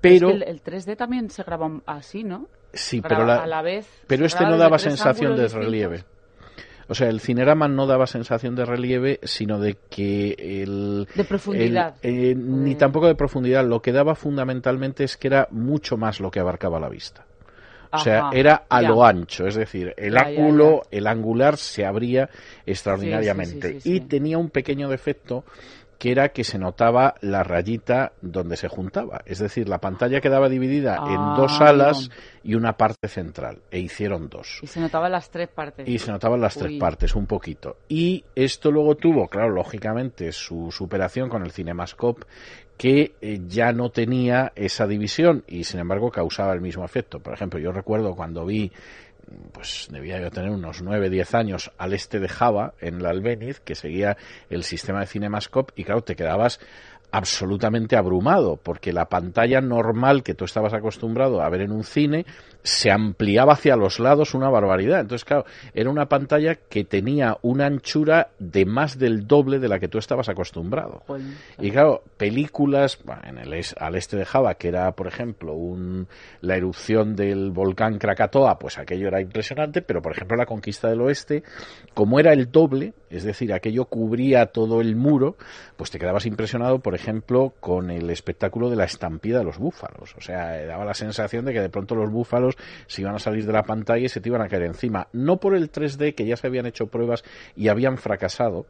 [0.00, 2.48] Pero, Es que el, el 3D también se graba así, ¿no?
[2.72, 3.86] sí, pero la- a la vez.
[4.06, 5.64] pero este no daba sensación de distintos.
[5.66, 6.04] relieve.
[6.88, 11.08] O sea, el Cinerama no daba sensación de relieve, sino de que el...
[11.14, 11.94] De profundidad.
[12.02, 13.64] el- eh, Ni tampoco de profundidad.
[13.66, 17.24] Lo que daba fundamentalmente es que era mucho más lo que abarcaba la vista.
[17.92, 18.88] O sea, Ajá, era a ya.
[18.88, 22.28] lo ancho, es decir, el Ya, ya, ángulo, el angular se abría
[22.66, 25.44] extraordinariamente Sí, sí, sí, sí, y tenía un pequeño defecto
[25.98, 30.48] que era que se notaba la rayita donde se juntaba, es decir, la pantalla quedaba
[30.48, 32.10] dividida en Ah, dos alas
[32.42, 34.58] y una parte central e hicieron dos.
[34.62, 35.88] Y se notaban las tres partes.
[35.88, 37.76] Y se notaban las tres partes, un poquito.
[37.88, 42.26] Y esto luego tuvo, claro, lógicamente, su superación con el Cinemascope,
[42.76, 47.20] que eh, ya no tenía esa división y, sin embargo, causaba el mismo efecto.
[47.20, 48.72] Por ejemplo, yo recuerdo cuando vi,
[49.52, 53.60] pues debía yo tener unos 9, 10 años al este de Java, en la Albéniz,
[53.60, 54.16] que seguía
[54.50, 56.60] el sistema de Cinemascope, y claro, te quedabas
[57.14, 62.26] absolutamente abrumado, porque la pantalla normal que tú estabas acostumbrado a ver en un cine
[62.64, 64.98] se ampliaba hacia los lados una barbaridad.
[64.98, 69.78] Entonces, claro, era una pantalla que tenía una anchura de más del doble de la
[69.78, 71.04] que tú estabas acostumbrado.
[71.60, 76.08] Y claro, películas bueno, en el al este de Java, que era, por ejemplo, un,
[76.40, 81.02] la erupción del volcán Krakatoa, pues aquello era impresionante, pero por ejemplo la conquista del
[81.02, 81.44] oeste,
[81.94, 85.36] como era el doble, es decir, aquello cubría todo el muro,
[85.76, 90.14] pues te quedabas impresionado, por ejemplo, con el espectáculo de la estampida de los búfalos.
[90.16, 93.18] O sea, eh, daba la sensación de que de pronto los búfalos se iban a
[93.18, 95.08] salir de la pantalla y se te iban a caer encima.
[95.12, 97.24] No por el 3D, que ya se habían hecho pruebas
[97.56, 98.66] y habían fracasado,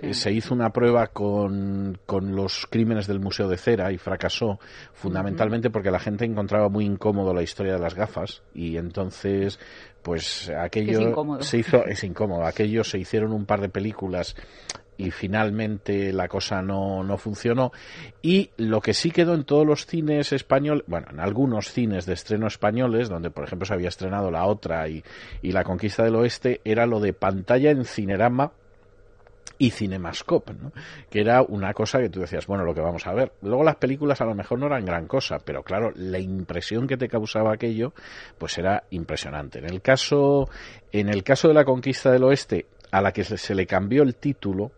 [0.00, 4.58] eh, se hizo una prueba con, con los crímenes del Museo de Cera y fracasó
[4.92, 9.58] fundamentalmente porque la gente encontraba muy incómodo la historia de las gafas y entonces
[10.02, 14.34] pues aquello Es se hizo es incómodo aquello se hicieron un par de películas
[14.96, 17.72] y finalmente la cosa no, no funcionó.
[18.20, 22.12] Y lo que sí quedó en todos los cines españoles, bueno, en algunos cines de
[22.14, 25.02] estreno españoles, donde por ejemplo se había estrenado La Otra y,
[25.40, 28.52] y La Conquista del Oeste, era lo de pantalla en cinerama
[29.62, 30.72] y Cinemascope, ¿no?
[31.08, 33.30] que era una cosa que tú decías, bueno, lo que vamos a ver.
[33.42, 36.96] Luego las películas a lo mejor no eran gran cosa, pero claro, la impresión que
[36.96, 37.92] te causaba aquello,
[38.38, 39.60] pues era impresionante.
[39.60, 40.48] En el caso,
[40.90, 44.02] en el caso de la conquista del oeste, a la que se, se le cambió
[44.02, 44.72] el título,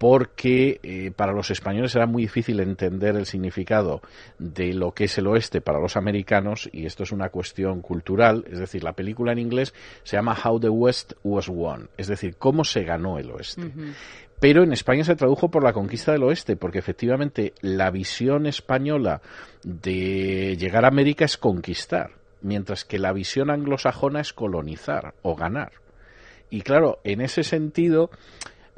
[0.00, 4.00] porque eh, para los españoles era muy difícil entender el significado
[4.38, 8.46] de lo que es el oeste para los americanos y esto es una cuestión cultural,
[8.50, 12.36] es decir, la película en inglés se llama How the West Was Won, es decir,
[12.38, 13.70] cómo se ganó el oeste.
[14.40, 19.20] Pero en España se tradujo por la conquista del oeste, porque efectivamente la visión española
[19.62, 25.72] de llegar a América es conquistar, mientras que la visión anglosajona es colonizar o ganar.
[26.48, 28.10] Y claro, en ese sentido,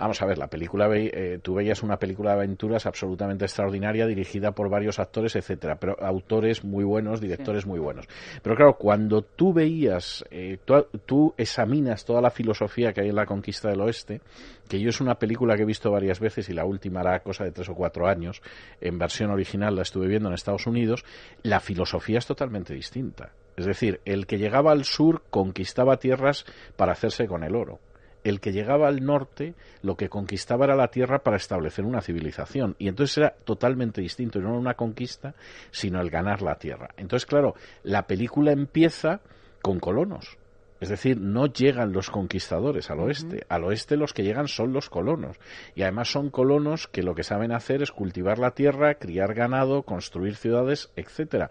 [0.03, 4.51] Vamos a ver, la película, eh, tú veías una película de aventuras absolutamente extraordinaria, dirigida
[4.51, 8.09] por varios actores, etcétera, pero autores muy buenos, directores muy buenos.
[8.43, 13.15] Pero claro, cuando tú veías, eh, tú, tú examinas toda la filosofía que hay en
[13.15, 14.21] la conquista del oeste,
[14.69, 17.45] que yo es una película que he visto varias veces y la última hará cosa
[17.45, 18.43] de tres o cuatro años,
[18.81, 21.05] en versión original la estuve viendo en Estados Unidos,
[21.45, 23.31] la filosofía es totalmente distinta.
[23.57, 27.79] Es decir, el que llegaba al sur conquistaba tierras para hacerse con el oro
[28.25, 32.77] el que llegaba al norte lo que conquistaba era la tierra para establecer una civilización
[32.79, 35.35] y entonces era totalmente distinto, no era una conquista,
[35.71, 36.91] sino el ganar la tierra.
[36.97, 39.21] Entonces, claro, la película empieza
[39.63, 40.39] con colonos.
[40.83, 43.47] Es decir, no llegan los conquistadores al oeste.
[43.49, 45.37] Al oeste los que llegan son los colonos.
[45.77, 49.85] Y además son colonos que lo que saben hacer es cultivar la tierra, criar ganado,
[49.85, 51.51] construir ciudades, etcétera.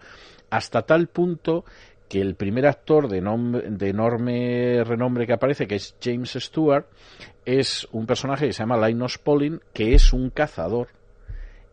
[0.50, 1.64] Hasta tal punto
[2.12, 6.84] que el primer actor de, de enorme renombre que aparece, que es James Stewart,
[7.46, 10.88] es un personaje que se llama Linus Pauling, que es un cazador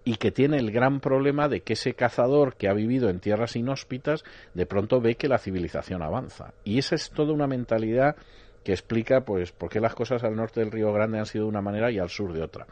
[0.06, 3.58] y que tiene el gran problema de que ese cazador que ha vivido en tierras
[3.58, 6.54] inhóspitas de pronto ve que la civilización avanza.
[6.64, 8.16] Y esa es toda una mentalidad
[8.64, 11.50] que explica pues por qué las cosas al norte del Río Grande han sido de
[11.50, 12.66] una manera y al sur de otra.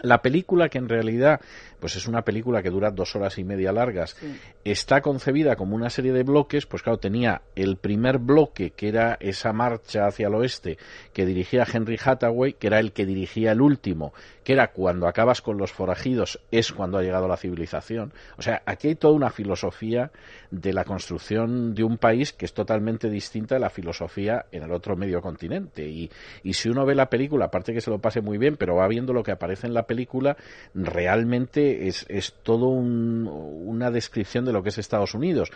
[0.00, 1.40] La película, que en realidad
[1.82, 4.16] pues es una película que dura dos horas y media largas,
[4.62, 9.16] está concebida como una serie de bloques, pues claro, tenía el primer bloque, que era
[9.18, 10.78] esa marcha hacia el oeste,
[11.12, 14.14] que dirigía Henry Hathaway, que era el que dirigía el último,
[14.44, 18.12] que era cuando acabas con los forajidos, es cuando ha llegado la civilización.
[18.38, 20.12] O sea, aquí hay toda una filosofía
[20.52, 24.70] de la construcción de un país que es totalmente distinta de la filosofía en el
[24.70, 25.88] otro medio continente.
[25.88, 26.08] Y,
[26.44, 28.86] y si uno ve la película, aparte que se lo pase muy bien, pero va
[28.86, 30.36] viendo lo que aparece en la película,
[30.74, 35.50] realmente es, es todo un- una descripción de lo que es Estados Unidos.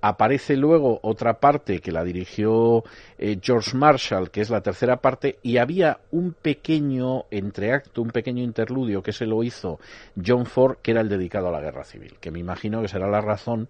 [0.00, 2.82] Aparece luego otra parte que la dirigió
[3.18, 8.42] eh, George Marshall, que es la tercera parte, y había un pequeño entreacto, un pequeño
[8.42, 9.78] interludio que se lo hizo
[10.24, 13.08] John Ford, que era el dedicado a la guerra civil, que me imagino que será
[13.08, 13.68] la razón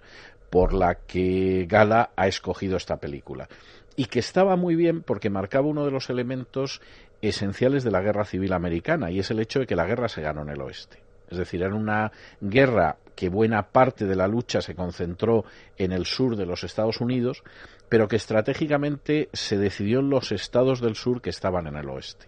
[0.49, 3.49] por la que Gala ha escogido esta película.
[3.95, 6.81] Y que estaba muy bien porque marcaba uno de los elementos
[7.29, 10.23] esenciales de la guerra civil americana, y es el hecho de que la guerra se
[10.23, 10.99] ganó en el oeste.
[11.31, 15.45] Es decir, era una guerra que buena parte de la lucha se concentró
[15.79, 17.43] en el sur de los Estados Unidos,
[17.89, 22.27] pero que estratégicamente se decidió en los estados del sur que estaban en el oeste.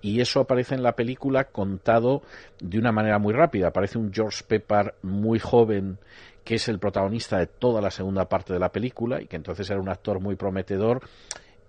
[0.00, 2.22] Y eso aparece en la película contado
[2.60, 3.68] de una manera muy rápida.
[3.68, 5.98] Aparece un George Pepper muy joven
[6.44, 9.68] que es el protagonista de toda la segunda parte de la película y que entonces
[9.68, 11.00] era un actor muy prometedor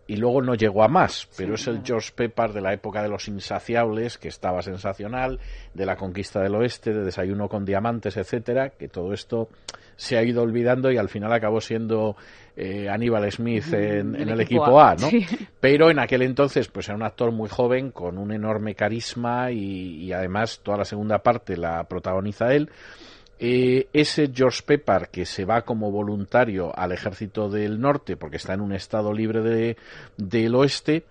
[0.08, 3.10] y luego no llegó a más, pero es el George Pepper de la época de
[3.10, 5.40] los insaciables, que estaba sensacional,
[5.74, 9.50] de la conquista del oeste, de desayuno con diamantes, etcétera, que todo esto
[9.98, 12.16] se ha ido olvidando y al final acabó siendo
[12.56, 15.10] eh, Aníbal Smith en, en el, equipo A, ¿no?
[15.10, 15.26] sí.
[15.60, 20.06] Pero en aquel entonces, pues era un actor muy joven, con un enorme carisma y,
[20.06, 22.70] y además toda la segunda parte la protagoniza él.
[23.40, 28.54] Eh, ese George Pepper que se va como voluntario al ejército del norte porque está
[28.54, 29.78] en un estado libre de,
[30.18, 31.06] del oeste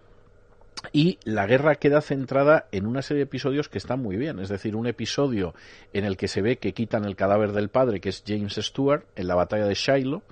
[0.92, 4.40] y la guerra queda centrada en una serie de episodios que están muy bien.
[4.40, 5.54] Es decir, un episodio
[5.92, 9.04] en el que se ve que quitan el cadáver del padre, que es James Stewart,
[9.14, 10.22] en la batalla de Shiloh,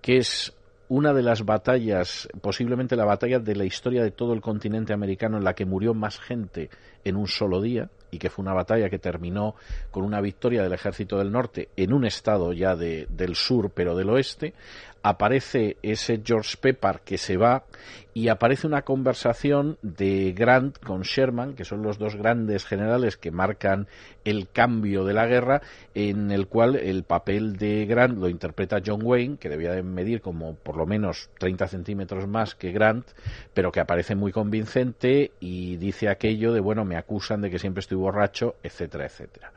[0.00, 0.52] que es
[0.88, 5.36] una de las batallas, posiblemente la batalla de la historia de todo el continente americano
[5.36, 6.70] en la que murió más gente
[7.04, 9.54] en un solo día que fue una batalla que terminó
[9.90, 13.96] con una victoria del ejército del norte en un estado ya de, del sur pero
[13.96, 14.54] del oeste
[15.02, 17.64] aparece ese George Pepper que se va
[18.12, 23.30] y aparece una conversación de Grant con Sherman, que son los dos grandes generales que
[23.30, 23.88] marcan
[24.24, 25.60] el cambio de la guerra,
[25.94, 30.22] en el cual el papel de Grant lo interpreta John Wayne, que debía de medir
[30.22, 33.06] como por lo menos 30 centímetros más que Grant,
[33.52, 37.80] pero que aparece muy convincente y dice aquello de, bueno, me acusan de que siempre
[37.80, 39.52] estoy borracho, etcétera, etcétera.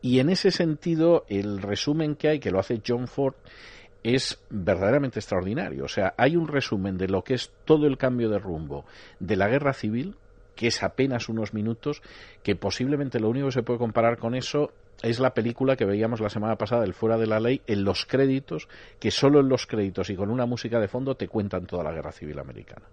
[0.00, 3.34] Y en ese sentido, el resumen que hay, que lo hace John Ford,
[4.04, 5.84] es verdaderamente extraordinario.
[5.84, 8.84] O sea, hay un resumen de lo que es todo el cambio de rumbo
[9.18, 10.14] de la guerra civil,
[10.54, 12.02] que es apenas unos minutos,
[12.44, 14.70] que posiblemente lo único que se puede comparar con eso
[15.02, 18.06] es la película que veíamos la semana pasada, El Fuera de la Ley, en los
[18.06, 18.68] créditos,
[19.00, 21.92] que solo en los créditos y con una música de fondo te cuentan toda la
[21.92, 22.86] guerra civil americana.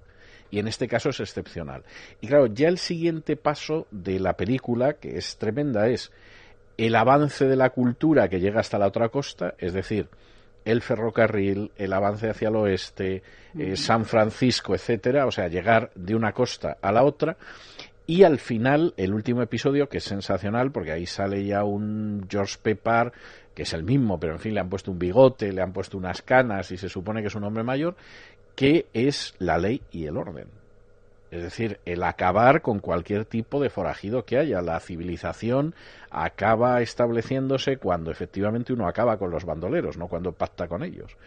[0.56, 1.84] Y en este caso es excepcional.
[2.22, 6.14] Y claro, ya el siguiente paso de la película, que es tremenda, es
[6.78, 10.08] el avance de la cultura que llega hasta la otra costa, es decir,
[10.64, 13.22] el ferrocarril, el avance hacia el oeste,
[13.60, 17.36] eh, San Francisco, etcétera, o sea, llegar de una costa a la otra.
[18.08, 22.56] Y al final, el último episodio, que es sensacional, porque ahí sale ya un George
[22.62, 23.12] Pepper,
[23.56, 25.98] que es el mismo, pero en fin, le han puesto un bigote, le han puesto
[25.98, 27.96] unas canas y se supone que es un hombre mayor,
[28.56, 30.48] que es la ley y el orden.
[31.32, 34.62] Es decir, el acabar con cualquier tipo de forajido que haya.
[34.62, 35.76] La civilización
[36.10, 41.18] acaba estableciéndose cuando efectivamente uno acaba con los bandoleros, no cuando pacta con ellos.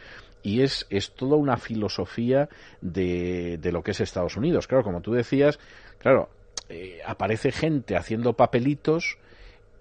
[0.43, 2.49] Y es, es toda una filosofía
[2.81, 4.67] de, de lo que es Estados Unidos.
[4.67, 5.59] Claro, como tú decías,
[5.99, 6.31] claro,
[6.69, 9.19] eh, aparece gente haciendo papelitos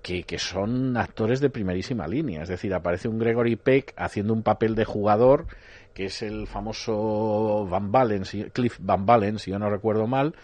[0.01, 2.43] que, son actores de primerísima línea.
[2.43, 5.47] Es decir, aparece un Gregory Peck haciendo un papel de jugador,
[5.93, 10.35] que es el famoso Van Balen, Cliff Van Balen, si yo no recuerdo mal,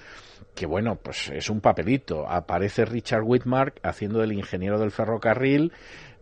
[0.55, 2.27] que bueno, pues es un papelito.
[2.27, 5.71] Aparece Richard Whitmark haciendo del ingeniero del ferrocarril,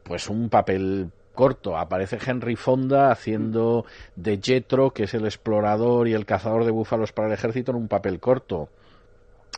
[0.04, 1.78] pues un papel corto.
[1.78, 3.86] Aparece Henry Fonda haciendo
[4.16, 7.78] de Jetro, que es el explorador y el cazador de búfalos para el ejército, en
[7.78, 8.70] un papel corto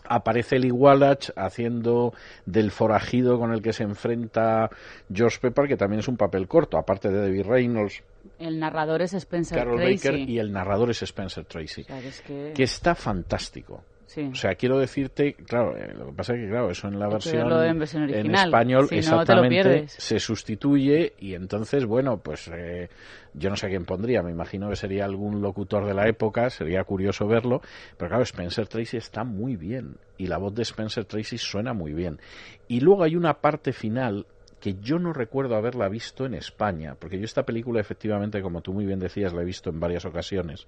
[0.05, 2.13] aparece Lee Wallach haciendo
[2.45, 4.69] del forajido con el que se enfrenta
[5.13, 8.03] George Pepper, que también es un papel corto, aparte de David Reynolds,
[8.39, 9.95] El narrador es Spencer Carol Tracy.
[9.95, 13.83] Baker y el narrador es Spencer Tracy, O sea, que es que- que está fantástico.
[14.05, 14.29] Sí.
[14.31, 17.07] O sea, quiero decirte, claro, eh, lo que pasa es que, claro, eso en la
[17.07, 22.89] versión, en versión original, español, si exactamente, se sustituye y entonces, bueno, pues eh,
[23.33, 26.49] yo no sé a quién pondría, me imagino que sería algún locutor de la época,
[26.49, 27.61] sería curioso verlo,
[27.97, 31.93] pero claro, Spencer Tracy está muy bien y la voz de Spencer Tracy suena muy
[31.93, 32.19] bien.
[32.67, 34.25] Y luego hay una parte final
[34.63, 38.71] que yo no recuerdo haberla visto en España, porque yo esta película efectivamente, como tú
[38.71, 40.67] muy bien decías, la he visto en varias ocasiones,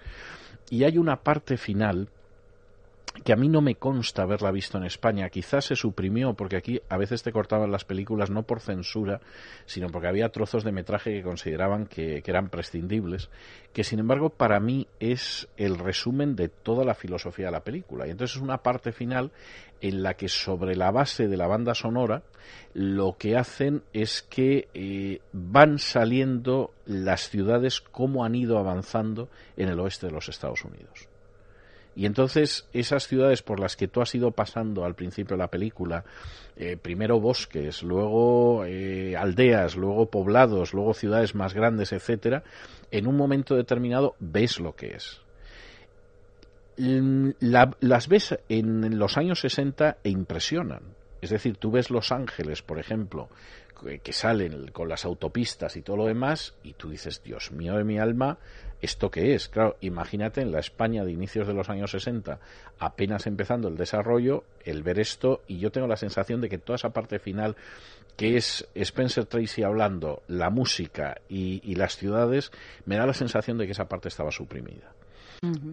[0.70, 2.10] y hay una parte final
[3.24, 5.30] que a mí no me consta haberla visto en España.
[5.30, 9.22] Quizás se suprimió porque aquí a veces te cortaban las películas no por censura,
[9.66, 13.30] sino porque había trozos de metraje que consideraban que, eran prescindibles,
[13.74, 18.08] que sin embargo para mí es el resumen de toda la filosofía de la película.
[18.08, 19.32] Y entonces es una parte final
[19.82, 22.24] en la que sobre la base de la banda sonora
[22.74, 29.70] lo que hacen es que eh, van saliendo las ciudades como han ido avanzando en
[29.70, 31.08] el oeste de los Estados Unidos.
[31.96, 35.50] Y entonces esas ciudades por las que tú has ido pasando al principio de la
[35.50, 36.04] película,
[36.58, 42.44] eh, primero bosques, luego eh, aldeas, luego poblados, luego ciudades más grandes, etcétera,
[42.92, 45.22] en un momento determinado ves lo que es.
[46.78, 50.82] Mm, la- las ves en los años 60 e impresionan.
[51.22, 53.30] Es decir, tú ves Los Ángeles, por ejemplo,
[53.82, 57.76] que- que salen con las autopistas y todo lo demás, y tú dices, Dios mío
[57.78, 58.38] de mi alma,
[58.82, 59.50] ¿esto qué es?
[59.50, 62.40] Claro, imagínate en la España de inicios de los años 60,
[62.80, 66.76] apenas empezando el desarrollo, el ver esto, y yo tengo la sensación de que toda
[66.76, 67.56] esa parte final,
[68.18, 72.52] que es Spencer Tracy hablando, la música y, y las ciudades,
[72.86, 74.94] me da la sensación de que esa parte estaba suprimida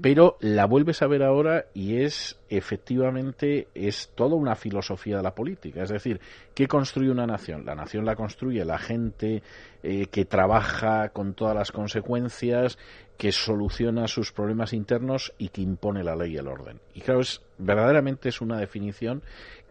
[0.00, 5.34] pero la vuelves a ver ahora y es efectivamente es toda una filosofía de la
[5.34, 5.82] política.
[5.82, 6.20] Es decir
[6.54, 9.42] qué construye una nación la nación la construye la gente
[9.82, 12.78] eh, que trabaja con todas las consecuencias
[13.16, 16.80] que soluciona sus problemas internos y que impone la ley y el orden.
[16.94, 19.22] Y claro es verdaderamente es una definición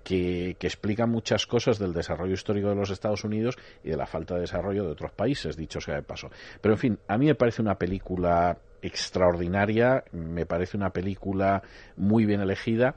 [0.04, 4.36] que, explica muchas cosas del desarrollo histórico de los Estados Unidos y de la falta
[4.36, 6.30] de desarrollo de otros países, dicho sea de paso.
[6.62, 11.62] Pero, en fin, a mí me parece una película extraordinaria, me parece una película
[11.96, 12.96] muy bien elegida.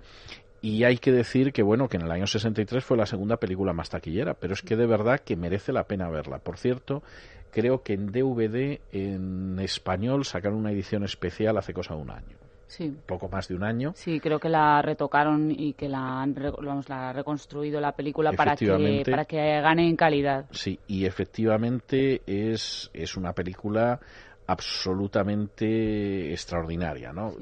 [0.61, 3.75] Y hay que decir que, bueno, que en el año 63 fue la segunda película
[3.75, 6.39] más taquillera, pero es que de verdad que merece la pena verla.
[6.39, 7.03] Por cierto,
[7.51, 12.44] creo que en DVD, en español, sacaron una edición especial hace cosa de un año
[12.67, 12.97] Sí.
[13.07, 13.93] poco más de un año.
[13.95, 18.33] Sí, creo que la retocaron y que la han vamos, la ha reconstruido la película
[18.33, 20.47] para que, para que gane en calidad.
[20.51, 24.01] Sí, y efectivamente es, es una película
[24.47, 27.33] absolutamente extraordinaria, ¿no?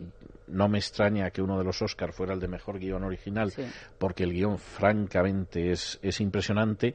[0.49, 3.63] No me extraña que uno de los Oscars fuera el de mejor guion original, Sí.
[3.99, 6.95] porque el guion francamente es, es impresionante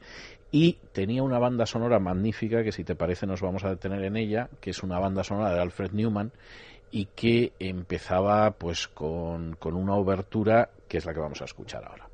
[0.52, 4.16] y tenía una banda sonora magnífica que si te parece nos vamos a detener en
[4.16, 6.30] ella, que es una banda sonora de Alfred Newman
[6.90, 11.84] y que empezaba pues con, con una obertura que es la que vamos a escuchar
[11.84, 12.08] ahora.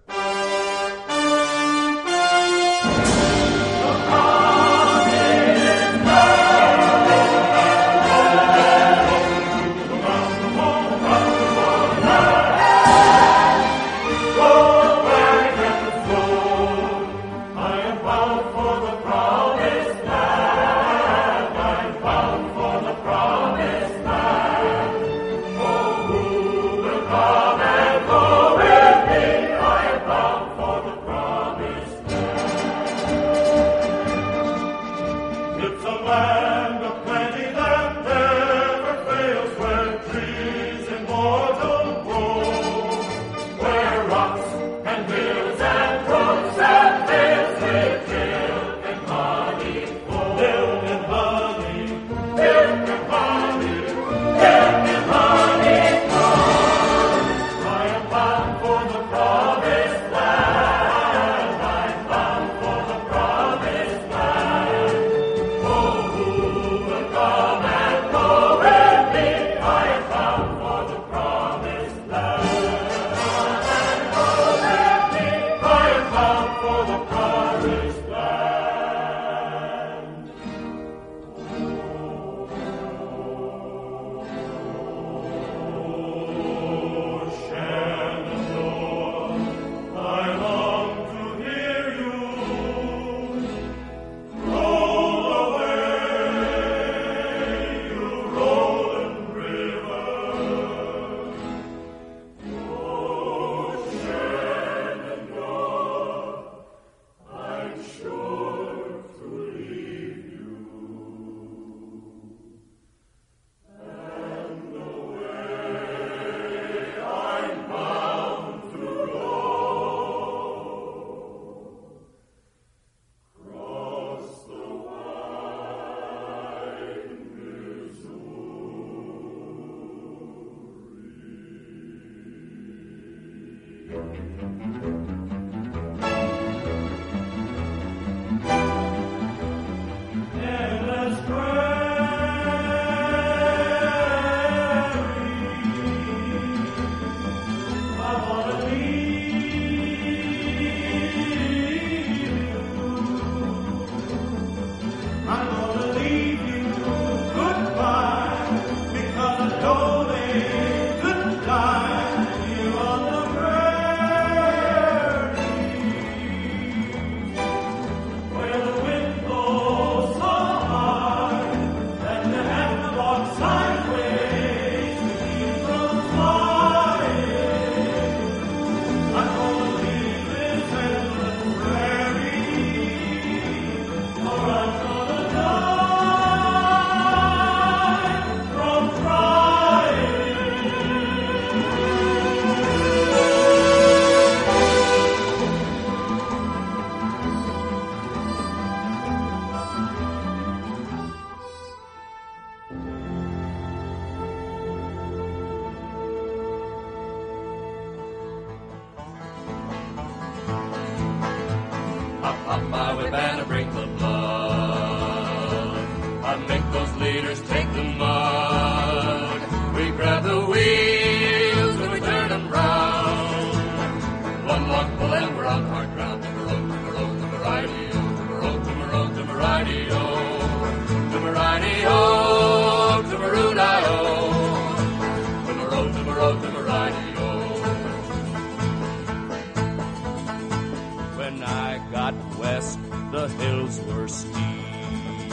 [242.45, 242.79] West,
[243.11, 245.31] the hills were steep.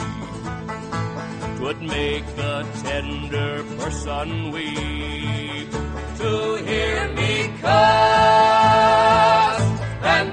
[1.56, 5.70] Twould make a tender person weep
[6.20, 6.32] to
[6.68, 9.62] hear me cuss
[10.16, 10.31] and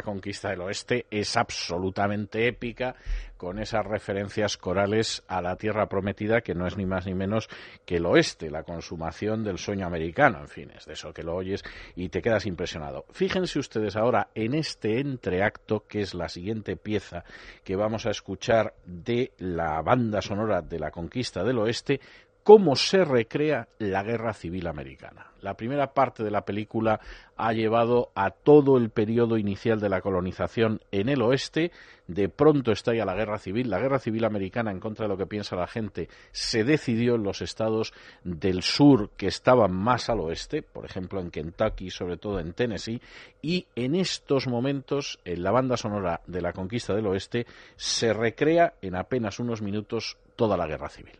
[0.00, 2.96] la conquista del oeste es absolutamente épica,
[3.36, 7.48] con esas referencias corales a la tierra prometida, que no es ni más ni menos
[7.84, 10.40] que el oeste, la consumación del sueño americano.
[10.40, 11.62] En fin, es de eso que lo oyes
[11.96, 13.04] y te quedas impresionado.
[13.10, 17.24] Fíjense ustedes ahora en este entreacto, que es la siguiente pieza
[17.62, 22.00] que vamos a escuchar de la banda sonora de la conquista del oeste,
[22.42, 25.26] cómo se recrea la guerra civil americana.
[25.40, 27.00] La primera parte de la película
[27.36, 31.72] ha llevado a todo el periodo inicial de la colonización en el oeste.
[32.06, 33.70] De pronto estalla la guerra civil.
[33.70, 37.22] La guerra civil americana, en contra de lo que piensa la gente, se decidió en
[37.22, 42.38] los estados del sur que estaban más al oeste, por ejemplo en Kentucky, sobre todo
[42.38, 43.00] en Tennessee,
[43.40, 47.46] y en estos momentos, en la banda sonora de la conquista del oeste,
[47.76, 51.18] se recrea en apenas unos minutos toda la guerra civil.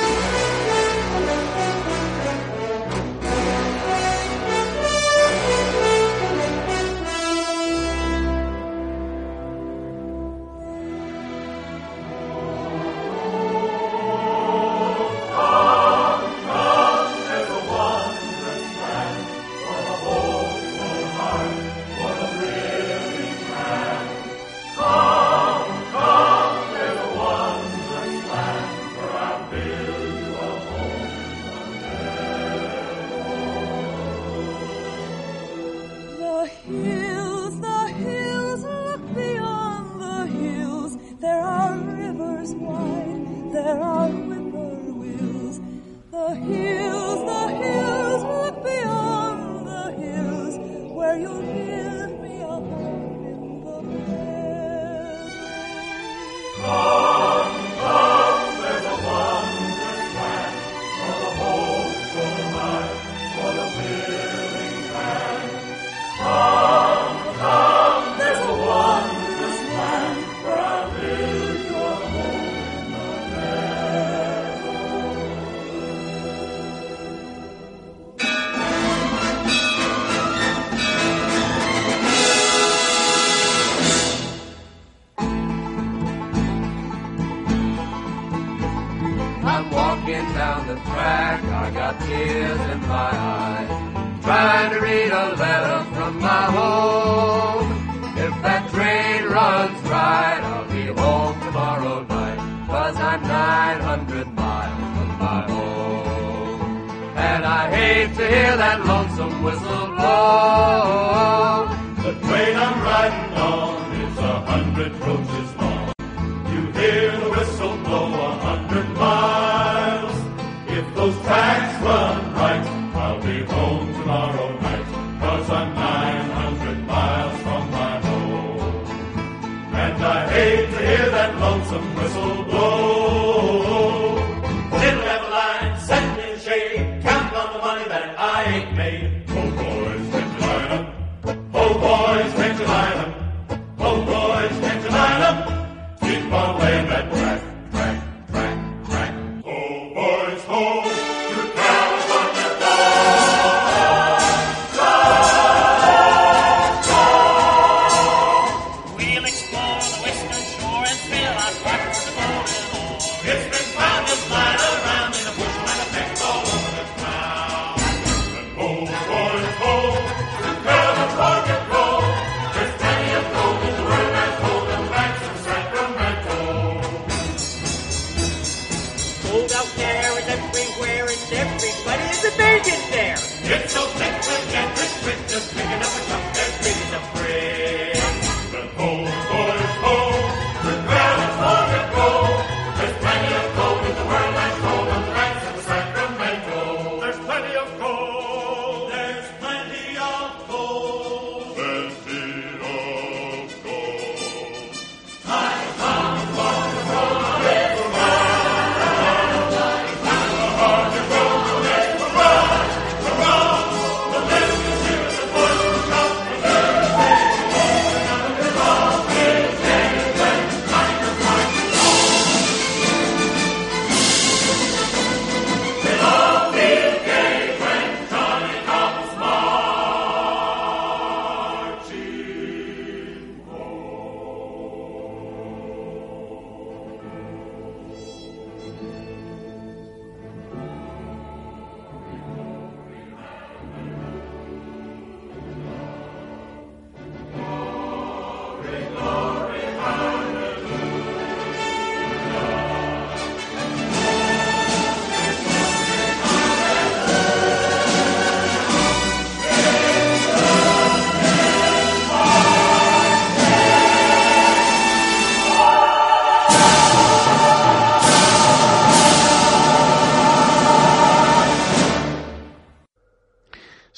[0.00, 0.39] Come,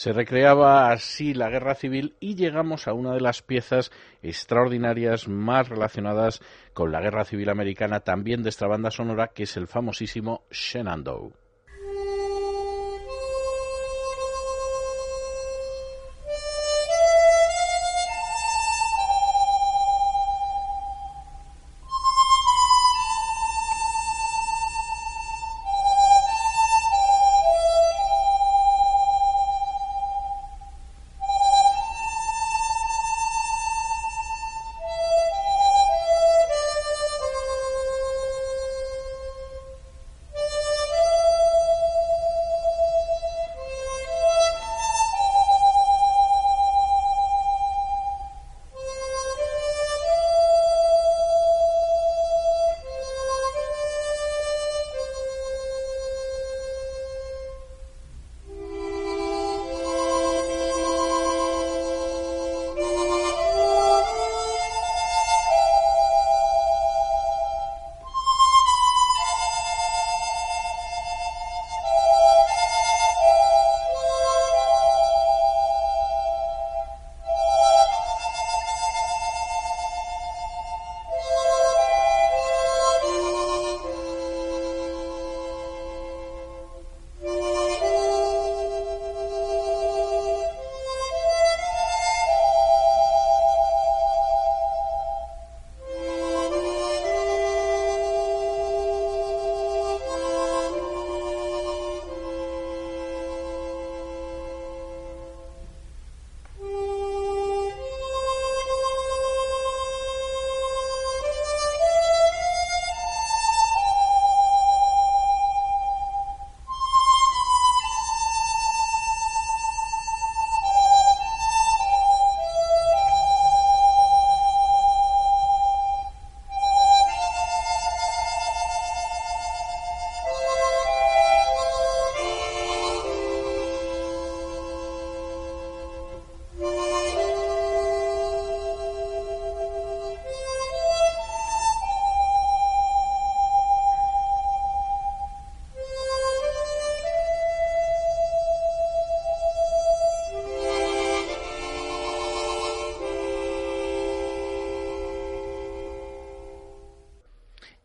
[0.03, 5.69] Se recreaba así la guerra civil y llegamos a una de las piezas extraordinarias más
[5.69, 6.41] relacionadas
[6.73, 11.42] con la guerra civil americana también de esta banda sonora que es el famosísimo Shenandoah.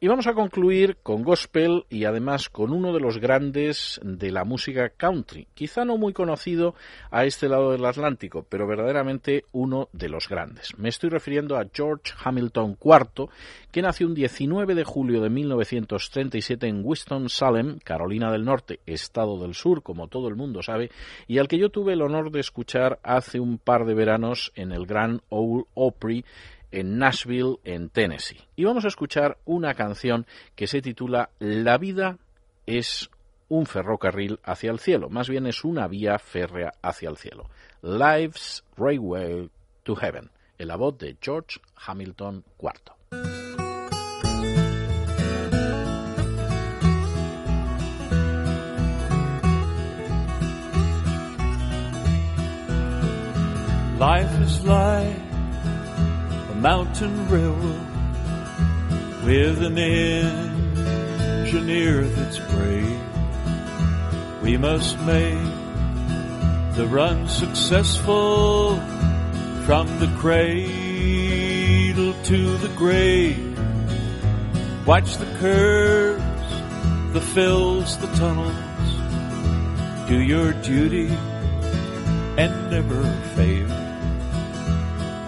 [0.07, 4.45] Y vamos a concluir con gospel y además con uno de los grandes de la
[4.45, 6.75] música country, quizá no muy conocido
[7.11, 10.77] a este lado del Atlántico, pero verdaderamente uno de los grandes.
[10.77, 13.27] Me estoy refiriendo a George Hamilton IV,
[13.69, 19.55] que nació un 19 de julio de 1937 en Winston-Salem, Carolina del Norte, estado del
[19.55, 20.89] sur, como todo el mundo sabe,
[21.27, 24.71] y al que yo tuve el honor de escuchar hace un par de veranos en
[24.71, 26.23] el Grand Ole Opry
[26.71, 28.47] en Nashville, en Tennessee.
[28.55, 30.25] Y vamos a escuchar una canción
[30.55, 32.17] que se titula La vida
[32.65, 33.09] es
[33.49, 37.49] un ferrocarril hacia el cielo, más bien es una vía férrea hacia el cielo.
[37.81, 39.49] Life's Railway
[39.83, 42.97] to Heaven, en la voz de George Hamilton IV.
[53.99, 54.63] Life is
[56.57, 57.87] mountain railroad
[59.23, 59.77] with an
[61.45, 62.99] engineer that's brave.
[64.41, 65.37] We must make
[66.75, 68.77] the run successful
[69.65, 70.73] from the cradle
[72.23, 73.59] to the grave.
[74.87, 76.23] Watch the curves,
[77.13, 78.55] the fills, the tunnels.
[80.07, 81.09] Do your duty
[82.37, 83.03] and never
[83.35, 83.67] fail.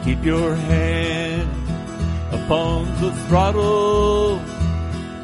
[0.03, 0.98] Keep your hand
[2.49, 4.39] upon the throttle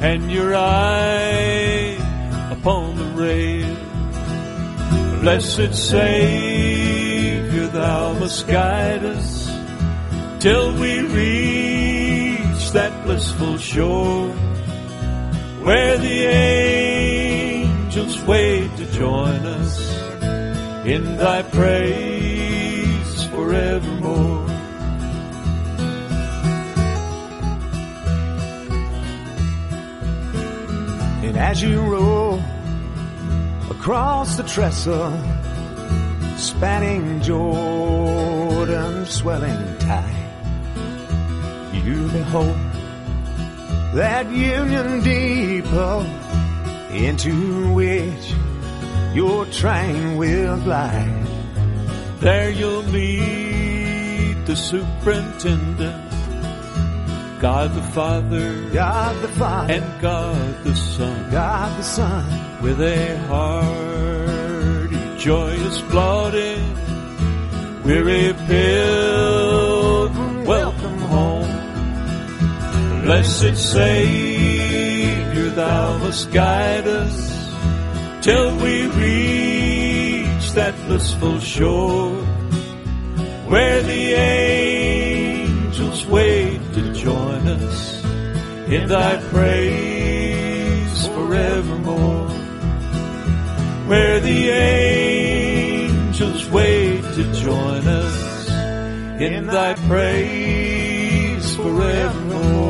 [0.00, 1.98] and your eye
[2.52, 3.76] upon the rail.
[5.22, 9.50] Blessed Savior, thou must guide us
[10.38, 14.28] till we reach that blissful shore
[15.66, 19.80] where the angels wait to join us
[20.86, 24.55] in thy praise forevermore.
[31.36, 32.40] And as you roll
[33.68, 35.12] across the trestle,
[36.38, 40.30] spanning Jordan's swelling tide,
[41.74, 42.56] you behold
[43.92, 46.06] that Union Depot
[46.90, 48.32] into which
[49.14, 51.26] your train will glide.
[52.20, 56.05] There you'll meet the superintendent,
[57.46, 63.16] God the Father, God the Father, and God the Son, God the Son, with a
[63.28, 66.74] hearty, joyous lauding,
[67.84, 71.46] weary pilgrim, welcome home.
[73.04, 77.16] Blessed Savior, thou must guide us
[78.22, 82.10] till we reach that blissful shore
[83.46, 86.45] where the angels wait to join us
[88.68, 92.28] in thy praise forevermore.
[93.86, 98.48] Where the angels wait to join us
[99.20, 102.65] in thy praise forevermore.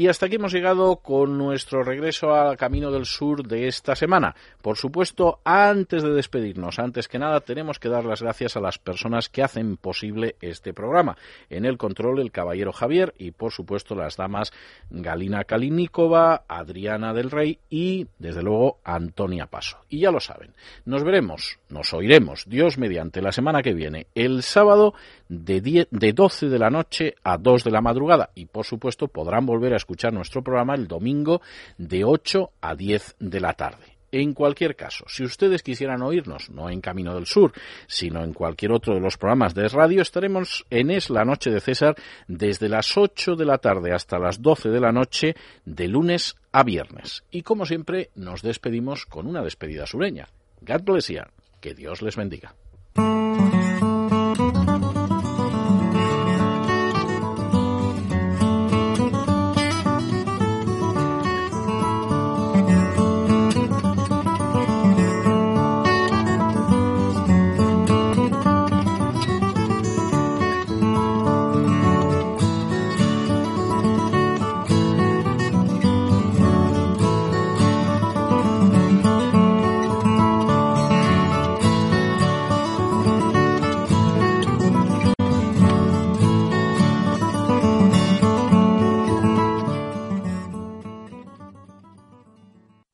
[0.00, 4.34] Y hasta aquí hemos llegado con nuestro regreso al Camino del Sur de esta semana.
[4.62, 8.78] Por supuesto, antes de despedirnos, antes que nada, tenemos que dar las gracias a las
[8.78, 11.18] personas que hacen posible este programa.
[11.50, 14.54] En el control, el caballero Javier y, por supuesto, las damas
[14.88, 19.80] Galina Kalinikova, Adriana del Rey y, desde luego, Antonia Paso.
[19.90, 20.54] Y ya lo saben,
[20.86, 24.94] nos veremos, nos oiremos, Dios mediante, la semana que viene, el sábado
[25.28, 28.30] de, 10, de 12 de la noche a 2 de la madrugada.
[28.34, 31.40] Y, por supuesto, podrán volver a escuchar nuestro programa el domingo
[31.78, 34.00] de 8 a 10 de la tarde.
[34.12, 37.52] En cualquier caso, si ustedes quisieran oírnos, no en Camino del Sur,
[37.86, 41.60] sino en cualquier otro de los programas de radio, estaremos en Es la Noche de
[41.60, 41.94] César
[42.26, 46.64] desde las 8 de la tarde hasta las 12 de la noche, de lunes a
[46.64, 47.22] viernes.
[47.30, 50.28] Y como siempre, nos despedimos con una despedida sureña.
[50.60, 51.22] God bless you.
[51.60, 52.54] Que Dios les bendiga.